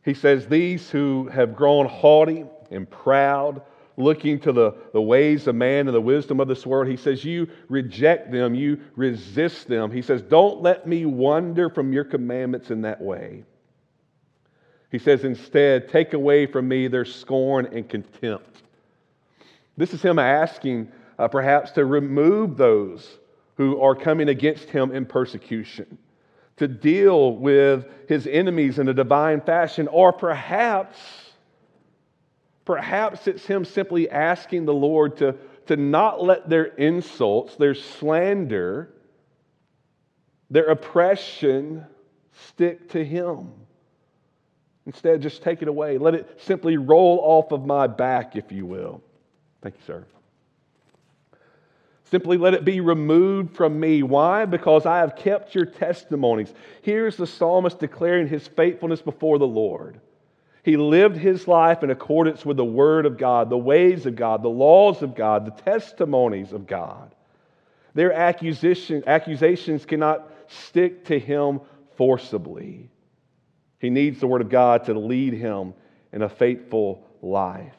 he 0.05 0.14
says, 0.14 0.46
These 0.46 0.90
who 0.90 1.29
have 1.29 1.55
grown 1.55 1.87
haughty 1.87 2.44
and 2.70 2.88
proud, 2.88 3.62
looking 3.96 4.38
to 4.40 4.52
the, 4.52 4.74
the 4.92 5.00
ways 5.00 5.46
of 5.46 5.55
man 5.55 5.88
and 5.88 5.94
the 5.94 6.00
wisdom 6.00 6.40
of 6.40 6.48
this 6.48 6.66
world. 6.66 6.88
He 6.88 6.96
says, 6.96 7.24
You 7.24 7.48
reject 7.68 8.31
them, 8.31 8.55
you 8.55 8.81
resist 8.94 9.68
them. 9.68 9.90
He 9.90 10.02
says, 10.02 10.22
Don't 10.22 10.62
let 10.62 10.87
me 10.87 11.07
wander 11.07 11.70
from 11.70 11.92
your 11.92 12.05
commandments 12.05 12.70
in 12.70 12.83
that 12.83 13.00
way. 13.00 13.44
He 14.90 14.98
says, 14.98 15.24
Instead, 15.24 15.88
take 15.88 16.12
away 16.12 16.46
from 16.46 16.68
me 16.68 16.88
their 16.88 17.05
scorn 17.05 17.66
and 17.66 17.88
contempt. 17.88 18.62
This 19.76 19.92
is 19.92 20.00
him 20.00 20.18
asking, 20.18 20.90
uh, 21.18 21.29
perhaps, 21.29 21.72
to 21.72 21.85
remove 21.85 22.57
those 22.57 23.18
who 23.57 23.81
are 23.81 23.94
coming 23.94 24.29
against 24.29 24.68
him 24.68 24.92
in 24.92 25.07
persecution, 25.07 25.98
to 26.57 26.68
deal 26.68 27.37
with 27.37 27.87
his 28.09 28.26
enemies 28.26 28.79
in 28.79 28.88
a 28.88 28.94
divine 28.94 29.40
fashion, 29.40 29.88
or 29.88 30.12
perhaps 30.12 30.98
Perhaps 32.66 33.29
it's 33.29 33.46
him 33.46 33.64
simply 33.64 34.11
asking 34.11 34.66
the 34.66 34.74
Lord 34.74 35.16
to, 35.18 35.37
to 35.66 35.76
not 35.76 36.22
let 36.22 36.50
their 36.50 36.64
insults, 36.64 37.55
their 37.55 37.74
slander, 37.74 38.92
their 40.50 40.66
oppression 40.66 41.87
stick 42.48 42.90
to 42.90 43.02
him. 43.02 43.52
Instead, 44.85 45.22
just 45.22 45.42
take 45.42 45.62
it 45.62 45.68
away. 45.68 45.96
Let 45.96 46.14
it 46.14 46.40
simply 46.42 46.76
roll 46.76 47.20
off 47.22 47.52
of 47.52 47.64
my 47.64 47.87
back, 47.87 48.35
if 48.35 48.50
you 48.50 48.66
will. 48.66 49.00
Thank 49.62 49.76
you, 49.76 49.83
sir. 49.87 50.05
Simply 52.11 52.37
let 52.37 52.55
it 52.55 52.64
be 52.64 52.81
removed 52.81 53.57
from 53.57 53.81
me. 53.81 54.03
Why? 54.03 54.45
Because 54.45 54.87
I 54.87 54.99
have 54.99 55.16
kept 55.16 55.55
your 55.55 55.66
testimonies. 55.66 56.55
Here's 56.83 57.16
the 57.16 57.27
psalmist 57.27 57.81
declaring 57.81 58.29
his 58.29 58.47
faithfulness 58.47 59.03
before 59.03 59.38
the 59.38 59.47
Lord. 59.47 60.01
He 60.62 60.77
lived 60.77 61.16
his 61.16 61.49
life 61.49 61.83
in 61.83 61.90
accordance 61.90 62.45
with 62.45 62.57
the 62.57 62.64
Word 62.64 63.07
of 63.07 63.19
God, 63.19 63.51
the 63.51 63.59
ways 63.59 64.07
of 64.07 64.14
God, 64.14 64.42
the 64.42 64.49
laws 64.49 65.03
of 65.03 65.14
God, 65.14 65.47
the 65.47 65.62
testimonies 65.62 66.53
of 66.53 66.66
God. 66.66 67.12
Their 67.95 68.12
accusation, 68.12 69.03
accusations 69.07 69.85
cannot 69.85 70.31
stick 70.49 71.05
to 71.07 71.19
him 71.19 71.61
forcibly. 71.97 72.88
He 73.79 73.90
needs 73.90 74.21
the 74.21 74.27
Word 74.27 74.42
of 74.42 74.49
God 74.49 74.85
to 74.85 74.95
lead 74.99 75.33
him 75.33 75.75
in 76.12 76.23
a 76.23 76.29
faithful 76.29 77.05
life. 77.21 77.75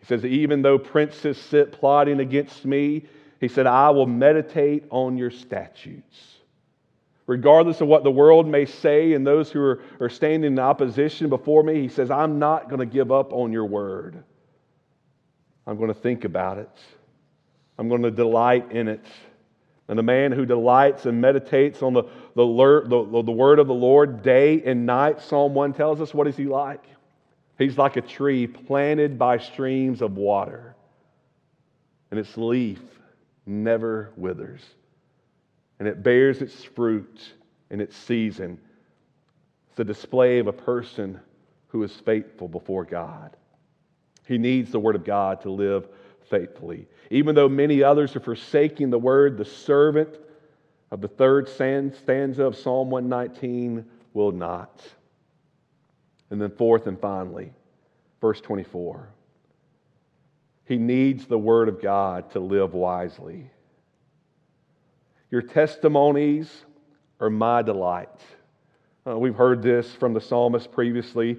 He 0.00 0.06
says, 0.06 0.24
Even 0.24 0.62
though 0.62 0.78
princes 0.78 1.38
sit 1.38 1.72
plotting 1.72 2.20
against 2.20 2.64
me, 2.64 3.04
he 3.40 3.48
said, 3.48 3.66
I 3.66 3.90
will 3.90 4.06
meditate 4.06 4.84
on 4.90 5.16
your 5.16 5.30
statutes 5.30 6.30
regardless 7.30 7.80
of 7.80 7.86
what 7.86 8.02
the 8.02 8.10
world 8.10 8.48
may 8.48 8.66
say 8.66 9.12
and 9.12 9.24
those 9.24 9.52
who 9.52 9.60
are, 9.60 9.80
are 10.00 10.08
standing 10.08 10.54
in 10.54 10.58
opposition 10.58 11.28
before 11.28 11.62
me, 11.62 11.80
he 11.80 11.86
says, 11.86 12.10
I'm 12.10 12.40
not 12.40 12.68
going 12.68 12.80
to 12.80 12.86
give 12.86 13.12
up 13.12 13.32
on 13.32 13.52
your 13.52 13.66
word. 13.66 14.20
I'm 15.64 15.76
going 15.76 15.94
to 15.94 16.00
think 16.00 16.24
about 16.24 16.58
it. 16.58 16.68
I'm 17.78 17.88
going 17.88 18.02
to 18.02 18.10
delight 18.10 18.72
in 18.72 18.88
it. 18.88 19.06
And 19.86 19.96
the 19.96 20.02
man 20.02 20.32
who 20.32 20.44
delights 20.44 21.06
and 21.06 21.20
meditates 21.20 21.84
on 21.84 21.92
the, 21.92 22.02
the, 22.34 22.44
the, 22.88 23.22
the 23.22 23.30
word 23.30 23.60
of 23.60 23.68
the 23.68 23.74
Lord 23.74 24.24
day 24.24 24.60
and 24.64 24.84
night, 24.84 25.20
Psalm 25.20 25.54
1 25.54 25.72
tells 25.74 26.00
us, 26.00 26.12
what 26.12 26.26
is 26.26 26.36
he 26.36 26.46
like? 26.46 26.82
He's 27.58 27.78
like 27.78 27.96
a 27.96 28.00
tree 28.00 28.48
planted 28.48 29.20
by 29.20 29.38
streams 29.38 30.02
of 30.02 30.16
water, 30.16 30.74
and 32.10 32.18
its 32.18 32.36
leaf 32.36 32.80
never 33.50 34.12
withers 34.16 34.62
and 35.80 35.88
it 35.88 36.02
bears 36.02 36.42
its 36.42 36.62
fruit 36.62 37.32
in 37.70 37.80
its 37.80 37.96
season. 37.96 38.58
It's 39.70 39.80
a 39.80 39.84
display 39.84 40.38
of 40.38 40.46
a 40.46 40.52
person 40.52 41.18
who 41.68 41.82
is 41.82 41.92
faithful 41.92 42.48
before 42.48 42.84
God. 42.84 43.36
He 44.26 44.38
needs 44.38 44.70
the 44.70 44.78
Word 44.78 44.94
of 44.94 45.04
God 45.04 45.40
to 45.40 45.50
live 45.50 45.88
faithfully. 46.28 46.86
Even 47.10 47.34
though 47.34 47.48
many 47.48 47.82
others 47.82 48.14
are 48.14 48.20
forsaking 48.20 48.90
the 48.90 48.98
Word, 48.98 49.38
the 49.38 49.44
servant 49.44 50.18
of 50.90 51.00
the 51.00 51.08
third 51.08 51.48
stanza 51.48 52.44
of 52.44 52.56
Psalm 52.56 52.90
119 52.90 53.84
will 54.12 54.32
not. 54.32 54.82
And 56.28 56.40
then, 56.40 56.50
fourth 56.50 56.86
and 56.86 57.00
finally, 57.00 57.52
verse 58.20 58.40
24. 58.40 59.08
He 60.70 60.78
needs 60.78 61.26
the 61.26 61.36
Word 61.36 61.68
of 61.68 61.82
God 61.82 62.30
to 62.30 62.38
live 62.38 62.74
wisely. 62.74 63.50
Your 65.28 65.42
testimonies 65.42 66.48
are 67.18 67.28
my 67.28 67.62
delight. 67.62 68.08
Uh, 69.04 69.18
we've 69.18 69.34
heard 69.34 69.64
this 69.64 69.92
from 69.92 70.14
the 70.14 70.20
psalmist 70.20 70.70
previously. 70.70 71.38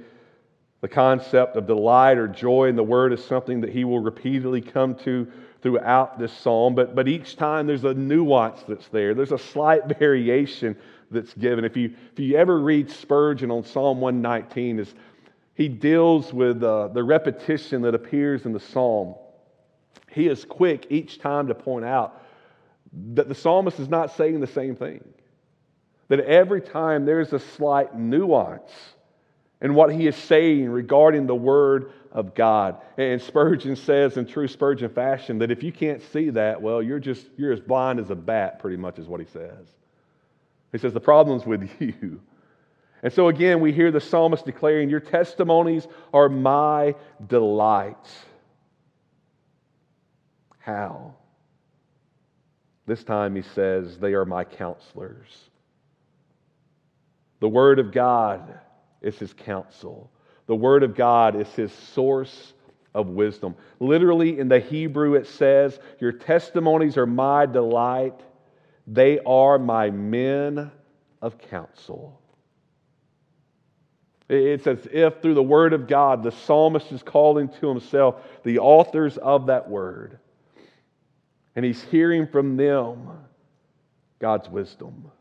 The 0.82 0.90
concept 0.90 1.56
of 1.56 1.66
delight 1.66 2.18
or 2.18 2.28
joy 2.28 2.68
in 2.68 2.76
the 2.76 2.84
word 2.84 3.14
is 3.14 3.24
something 3.24 3.62
that 3.62 3.70
he 3.70 3.86
will 3.86 4.02
repeatedly 4.02 4.60
come 4.60 4.96
to 4.96 5.32
throughout 5.62 6.20
this 6.20 6.34
psalm, 6.34 6.76
but, 6.76 6.94
but 6.94 7.08
each 7.08 7.38
time 7.38 7.68
there's 7.68 7.86
a 7.86 7.94
nuance 7.94 8.62
that's 8.68 8.90
there. 8.90 9.14
There's 9.14 9.32
a 9.32 9.38
slight 9.38 9.86
variation 9.98 10.76
that's 11.10 11.34
given. 11.36 11.64
If 11.64 11.78
you, 11.78 11.96
if 12.12 12.20
you 12.20 12.36
ever 12.36 12.60
read 12.60 12.92
Spurgeon 12.92 13.50
on 13.50 13.64
Psalm 13.64 14.02
119, 14.02 14.80
is 14.80 14.94
he 15.54 15.68
deals 15.68 16.34
with 16.34 16.64
uh, 16.64 16.88
the 16.90 17.04
repetition 17.04 17.82
that 17.84 17.94
appears 17.94 18.46
in 18.46 18.52
the 18.52 18.60
psalm. 18.60 19.16
He 20.12 20.28
is 20.28 20.46
quick 20.46 20.88
each 20.90 21.20
time 21.20 21.48
to 21.48 21.56
point 21.56 21.86
out 21.86 22.22
that 23.14 23.30
the 23.30 23.36
psalmist 23.36 23.80
is 23.80 23.88
not 23.88 24.16
saying 24.16 24.40
the 24.40 24.48
same 24.48 24.76
thing. 24.76 25.04
That 26.10 26.20
every 26.20 26.62
time 26.62 27.06
there's 27.06 27.32
a 27.32 27.40
slight 27.40 27.98
nuance 27.98 28.72
in 29.62 29.74
what 29.74 29.94
he 29.94 30.08
is 30.08 30.16
saying 30.16 30.70
regarding 30.70 31.28
the 31.28 31.36
Word 31.36 31.94
of 32.12 32.36
God. 32.36 32.82
And 32.98 33.22
Spurgeon 33.22 33.78
says 33.78 34.18
in 34.18 34.26
true 34.26 34.48
Spurgeon 34.48 34.90
fashion 34.90 35.40
that 35.40 35.52
if 35.52 35.64
you 35.64 35.72
can't 35.72 36.02
see 36.12 36.30
that, 36.32 36.62
well, 36.62 36.82
you're 36.82 37.00
just 37.00 37.28
you're 37.38 37.54
as 37.54 37.62
blind 37.62 38.00
as 38.00 38.10
a 38.10 38.16
bat, 38.16 38.60
pretty 38.60 38.78
much 38.78 39.00
is 39.00 39.08
what 39.08 39.22
he 39.22 39.28
says. 39.28 39.68
He 40.74 40.78
says 40.78 40.94
the 40.94 41.00
problem's 41.00 41.46
with 41.46 41.70
you. 41.80 42.20
And 43.04 43.14
so 43.14 43.30
again, 43.30 43.62
we 43.62 43.72
hear 43.72 43.92
the 43.92 44.02
psalmist 44.02 44.46
declaring, 44.46 44.90
Your 44.90 45.00
testimonies 45.00 45.88
are 46.14 46.28
my 46.28 46.96
delight. 47.28 47.96
How? 50.62 51.16
This 52.86 53.04
time 53.04 53.36
he 53.36 53.42
says, 53.42 53.98
They 53.98 54.14
are 54.14 54.26
my 54.26 54.44
counselors. 54.44 55.50
The 57.40 57.50
Word 57.50 57.80
of 57.80 57.92
God 57.92 58.60
is 59.02 59.18
his 59.18 59.34
counsel, 59.34 60.12
the 60.46 60.56
Word 60.56 60.84
of 60.84 60.96
God 60.96 61.36
is 61.36 61.48
his 61.50 61.72
source 61.72 62.54
of 62.94 63.08
wisdom. 63.08 63.56
Literally, 63.80 64.40
in 64.40 64.48
the 64.48 64.60
Hebrew, 64.60 65.16
it 65.16 65.26
says, 65.26 65.80
Your 66.00 66.12
testimonies 66.12 66.98
are 66.98 67.06
my 67.06 67.46
delight, 67.46 68.20
they 68.86 69.20
are 69.20 69.58
my 69.58 69.90
men 69.90 70.72
of 71.22 71.38
counsel. 71.50 72.22
It's 74.30 74.68
as 74.68 74.88
if 74.92 75.22
through 75.22 75.34
the 75.34 75.44
Word 75.44 75.74
of 75.74 75.88
God, 75.88 76.24
the 76.24 76.32
psalmist 76.32 76.92
is 76.92 77.04
calling 77.04 77.50
to 77.60 77.68
himself 77.68 78.22
the 78.44 78.60
authors 78.60 79.18
of 79.18 79.48
that 79.48 79.70
Word. 79.70 80.20
And 81.56 81.66
he's 81.66 81.84
hearing 81.84 82.28
from 82.28 82.56
them 82.58 83.10
God's 84.20 84.50
wisdom 84.50 85.12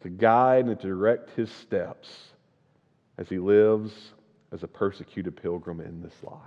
to 0.00 0.08
guide 0.08 0.66
and 0.66 0.78
to 0.80 0.86
direct 0.86 1.30
his 1.36 1.50
steps 1.50 2.08
as 3.18 3.28
he 3.28 3.38
lives 3.38 3.92
as 4.52 4.62
a 4.62 4.68
persecuted 4.68 5.36
pilgrim 5.36 5.80
in 5.80 6.02
this 6.02 6.14
life. 6.22 6.40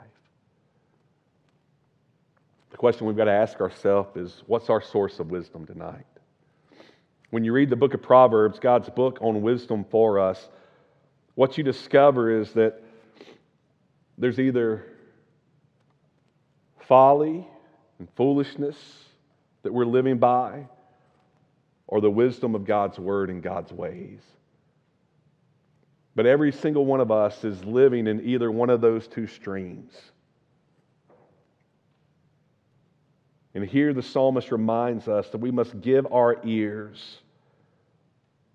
The 2.71 2.78
question 2.78 3.08
we've 3.08 3.17
got 3.17 3.25
to 3.25 3.32
ask 3.32 3.60
ourselves 3.60 4.15
is 4.15 4.43
what's 4.47 4.69
our 4.69 4.82
source 4.82 5.19
of 5.19 5.32
wisdom 5.32 5.65
tonight? 5.65 6.06
When 7.32 7.43
you 7.43 7.54
read 7.54 7.69
the 7.69 7.75
book 7.75 7.93
of 7.93 8.02
Proverbs, 8.02 8.60
God's 8.60 8.89
book 8.89 9.19
on 9.21 9.41
wisdom 9.41 9.86
for 9.89 10.19
us, 10.19 10.49
what 11.36 11.58
you 11.58 11.63
discover 11.63 12.39
is 12.39 12.54
that 12.54 12.82
there's 14.17 14.39
either 14.39 14.86
folly 16.88 17.47
and 17.99 18.07
foolishness 18.15 18.77
that 19.63 19.73
we're 19.73 19.85
living 19.85 20.17
by, 20.17 20.65
or 21.88 22.01
the 22.01 22.09
wisdom 22.09 22.55
of 22.55 22.65
God's 22.65 22.97
word 22.97 23.29
and 23.29 23.43
God's 23.43 23.71
ways. 23.71 24.21
But 26.15 26.25
every 26.25 26.51
single 26.51 26.85
one 26.85 27.01
of 27.01 27.12
us 27.12 27.43
is 27.43 27.63
living 27.65 28.07
in 28.07 28.27
either 28.27 28.51
one 28.51 28.69
of 28.69 28.81
those 28.81 29.07
two 29.07 29.27
streams. 29.27 29.93
And 33.53 33.65
here 33.65 33.93
the 33.93 34.03
psalmist 34.03 34.51
reminds 34.51 35.07
us 35.07 35.29
that 35.29 35.39
we 35.39 35.51
must 35.51 35.81
give 35.81 36.05
our 36.12 36.39
ears, 36.45 37.19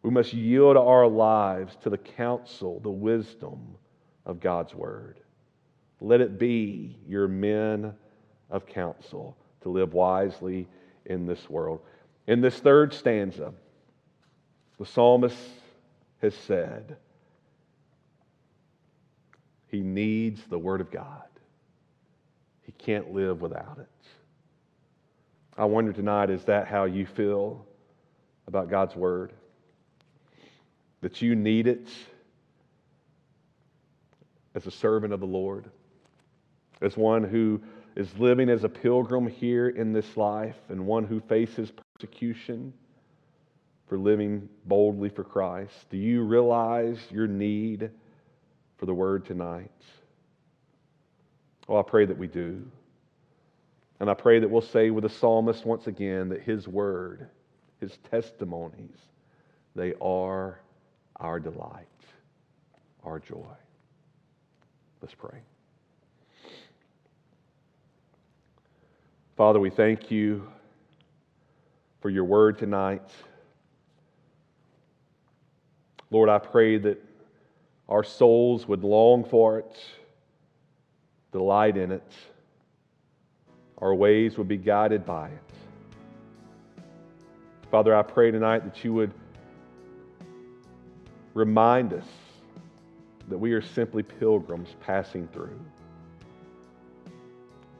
we 0.02 0.11
must 0.11 0.33
yield 0.33 0.76
our 0.76 1.07
lives 1.07 1.76
to 1.83 1.90
the 1.90 1.98
counsel, 1.98 2.80
the 2.80 2.90
wisdom 2.90 3.76
of 4.24 4.40
God's 4.40 4.74
word. 4.74 5.20
Let 6.00 6.20
it 6.20 6.38
be 6.38 6.98
your 7.09 7.26
men 7.26 7.94
of 8.55 8.67
counsel 8.67 9.37
to 9.62 9.69
live 9.69 9.93
wisely 9.93 10.69
in 11.07 11.27
this 11.27 11.51
world. 11.51 11.81
In 12.29 12.40
this 12.40 12.57
third 12.61 12.95
stanza, 12.95 13.53
the 14.79 14.87
psalmist 14.87 15.37
has 16.23 16.35
said, 16.35 16.97
he 19.67 19.81
needs 19.81 20.40
the 20.49 20.59
Word 20.59 20.81
of 20.81 20.93
God. 20.93 21.25
He 22.62 22.71
can't 22.73 23.12
live 23.12 23.43
without 23.43 23.79
it. 23.81 23.88
I 25.59 25.64
wonder 25.64 25.93
tonight, 25.93 26.31
is 26.31 26.45
that 26.45 26.69
how 26.69 26.85
you 26.85 27.07
feel 27.07 27.67
about 28.47 28.71
God's 28.71 28.95
Word? 28.95 29.33
That 31.01 31.21
you 31.21 31.35
need 31.35 31.67
it 31.67 31.88
as 34.55 34.69
a 34.69 34.71
servant 34.71 35.12
of 35.12 35.19
the 35.19 35.27
Lord, 35.27 35.69
as 36.81 36.97
one 36.97 37.25
who 37.25 37.61
is 37.96 38.09
living 38.18 38.48
as 38.48 38.64
a 38.64 38.68
pilgrim 38.68 39.26
here 39.26 39.68
in 39.68 39.92
this 39.92 40.16
life 40.16 40.57
and 40.68 40.87
one 40.87 41.04
who 41.04 41.20
faces 41.20 41.72
persecution 41.94 42.72
for 43.87 43.98
living 43.98 44.48
boldly 44.66 45.09
for 45.09 45.22
Christ? 45.22 45.74
Do 45.90 45.96
you 45.96 46.22
realize 46.22 46.98
your 47.11 47.26
need 47.26 47.90
for 48.78 48.87
the 48.87 48.94
word 48.94 49.24
tonight? 49.24 49.70
Oh, 51.68 51.78
I 51.78 51.83
pray 51.83 52.04
that 52.04 52.18
we 52.18 52.26
do. 52.26 52.64
And 54.00 54.11
I 54.11 54.14
pray 54.14 54.40
that 54.40 54.50
we'll 54.50 54.61
say 54.61 54.90
with 54.90 55.04
the 55.04 55.09
psalmist 55.09 55.64
once 55.64 55.87
again 55.87 56.28
that 56.30 56.42
his 56.42 56.66
word, 56.66 57.28
his 57.80 57.96
testimonies, 58.11 58.98
they 59.76 59.94
are 60.00 60.61
our 61.20 61.38
delight, 61.38 61.87
our 63.04 63.20
joy. 63.20 63.54
Let's 65.00 65.14
pray. 65.14 65.38
Father, 69.37 69.59
we 69.59 69.68
thank 69.68 70.12
you 70.12 70.47
for 72.01 72.09
your 72.09 72.23
word 72.23 72.57
tonight. 72.57 73.03
Lord, 76.12 76.29
I 76.29 76.38
pray 76.38 76.79
that 76.79 77.03
our 77.88 78.05
souls 78.05 78.68
would 78.68 78.85
long 78.85 79.25
for 79.25 79.59
it, 79.59 79.77
delight 81.33 81.77
in 81.77 81.90
it, 81.90 82.12
our 83.79 83.92
ways 83.92 84.38
would 84.38 84.47
be 84.47 84.57
guided 84.57 85.05
by 85.05 85.31
it. 85.31 86.85
Father, 87.73 87.92
I 87.92 88.03
pray 88.03 88.31
tonight 88.31 88.62
that 88.64 88.85
you 88.85 88.92
would 88.92 89.12
remind 91.35 91.92
us 91.92 92.07
that 93.27 93.38
we 93.38 93.53
are 93.53 93.62
simply 93.62 94.05
pilgrims 94.05 94.77
passing 94.81 95.27
through. 95.33 95.59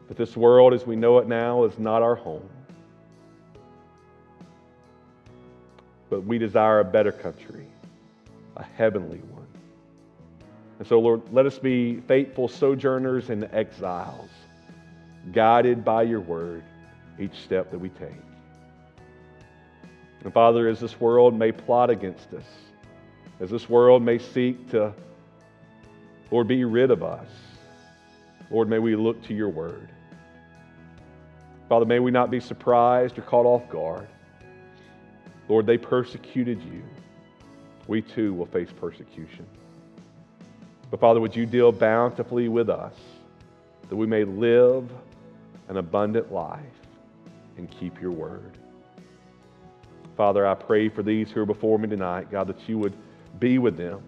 But 0.09 0.17
this 0.17 0.37
world 0.37 0.75
as 0.75 0.87
we 0.87 0.97
know 0.97 1.19
it 1.19 1.29
now 1.29 1.65
is 1.65 1.79
not 1.79 2.03
our 2.03 2.15
home. 2.15 2.49
But 6.11 6.25
we 6.25 6.39
desire 6.39 6.81
a 6.81 6.85
better 6.85 7.13
country, 7.13 7.67
a 8.57 8.63
heavenly 8.63 9.19
one. 9.19 9.47
And 10.79 10.87
so, 10.87 11.01
Lord, 11.01 11.23
let 11.33 11.47
us 11.47 11.59
be 11.59 12.01
faithful 12.01 12.49
sojourners 12.49 13.31
and 13.31 13.45
exiles, 13.53 14.31
guided 15.33 15.85
by 15.85 16.03
your 16.03 16.21
word 16.21 16.63
each 17.19 17.37
step 17.45 17.71
that 17.71 17.79
we 17.79 17.89
take. 17.91 18.11
And 20.25 20.33
Father, 20.33 20.69
as 20.69 20.81
this 20.81 21.01
world 21.01 21.39
may 21.39 21.53
plot 21.53 21.91
against 21.91 22.33
us, 22.35 22.45
as 23.41 23.51
this 23.51 23.69
world 23.69 24.03
may 24.03 24.19
seek 24.19 24.71
to, 24.71 24.93
Lord, 26.31 26.49
be 26.49 26.65
rid 26.65 26.91
of 26.91 27.03
us, 27.03 27.29
Lord, 28.55 28.69
may 28.69 28.79
we 28.79 28.95
look 28.95 29.21
to 29.25 29.35
your 29.35 29.49
word. 29.49 29.89
Father, 31.69 31.85
may 31.85 31.99
we 31.99 32.13
not 32.13 32.31
be 32.31 32.39
surprised 32.39 33.19
or 33.19 33.23
caught 33.23 33.47
off 33.47 33.69
guard. 33.69 34.07
Lord, 35.49 35.67
they 35.67 35.77
persecuted 35.77 36.63
you. 36.63 36.85
We 37.89 38.01
too 38.01 38.33
will 38.33 38.47
face 38.47 38.69
persecution. 38.81 39.45
But 40.89 41.01
Father, 41.01 41.21
would 41.21 41.35
you 41.35 41.47
deal 41.47 41.73
bountifully 41.73 42.49
with 42.49 42.71
us 42.71 42.95
that 43.89 43.97
we 43.97 44.07
may 44.07 44.23
live 44.23 44.89
an 45.69 45.77
abundant 45.77 46.33
life 46.33 46.63
and 47.57 47.69
keep 47.69 48.01
your 48.01 48.13
word. 48.13 48.57
Father, 50.17 50.47
I 50.47 50.55
pray 50.55 50.89
for 50.89 51.03
these 51.03 51.29
who 51.33 51.41
are 51.41 51.47
before 51.47 51.77
me 51.77 51.89
tonight, 51.89 52.31
God, 52.31 52.47
that 52.47 52.69
you 52.69 52.79
would 52.79 52.95
be 53.41 53.59
with 53.59 53.77
them 53.77 54.01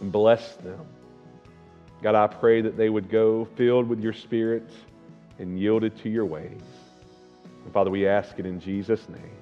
and 0.00 0.10
bless 0.10 0.56
them. 0.56 0.84
God, 2.02 2.14
I 2.14 2.26
pray 2.26 2.62
that 2.62 2.76
they 2.76 2.88
would 2.88 3.10
go 3.10 3.44
filled 3.56 3.88
with 3.88 4.00
your 4.00 4.12
spirit 4.12 4.68
and 5.38 5.58
yielded 5.58 5.98
to 6.02 6.08
your 6.08 6.24
ways. 6.24 6.60
And 7.64 7.72
Father, 7.72 7.90
we 7.90 8.06
ask 8.06 8.38
it 8.38 8.46
in 8.46 8.60
Jesus' 8.60 9.06
name. 9.08 9.36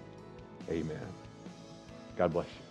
Amen. 0.71 1.07
God 2.17 2.33
bless 2.33 2.47
you. 2.47 2.68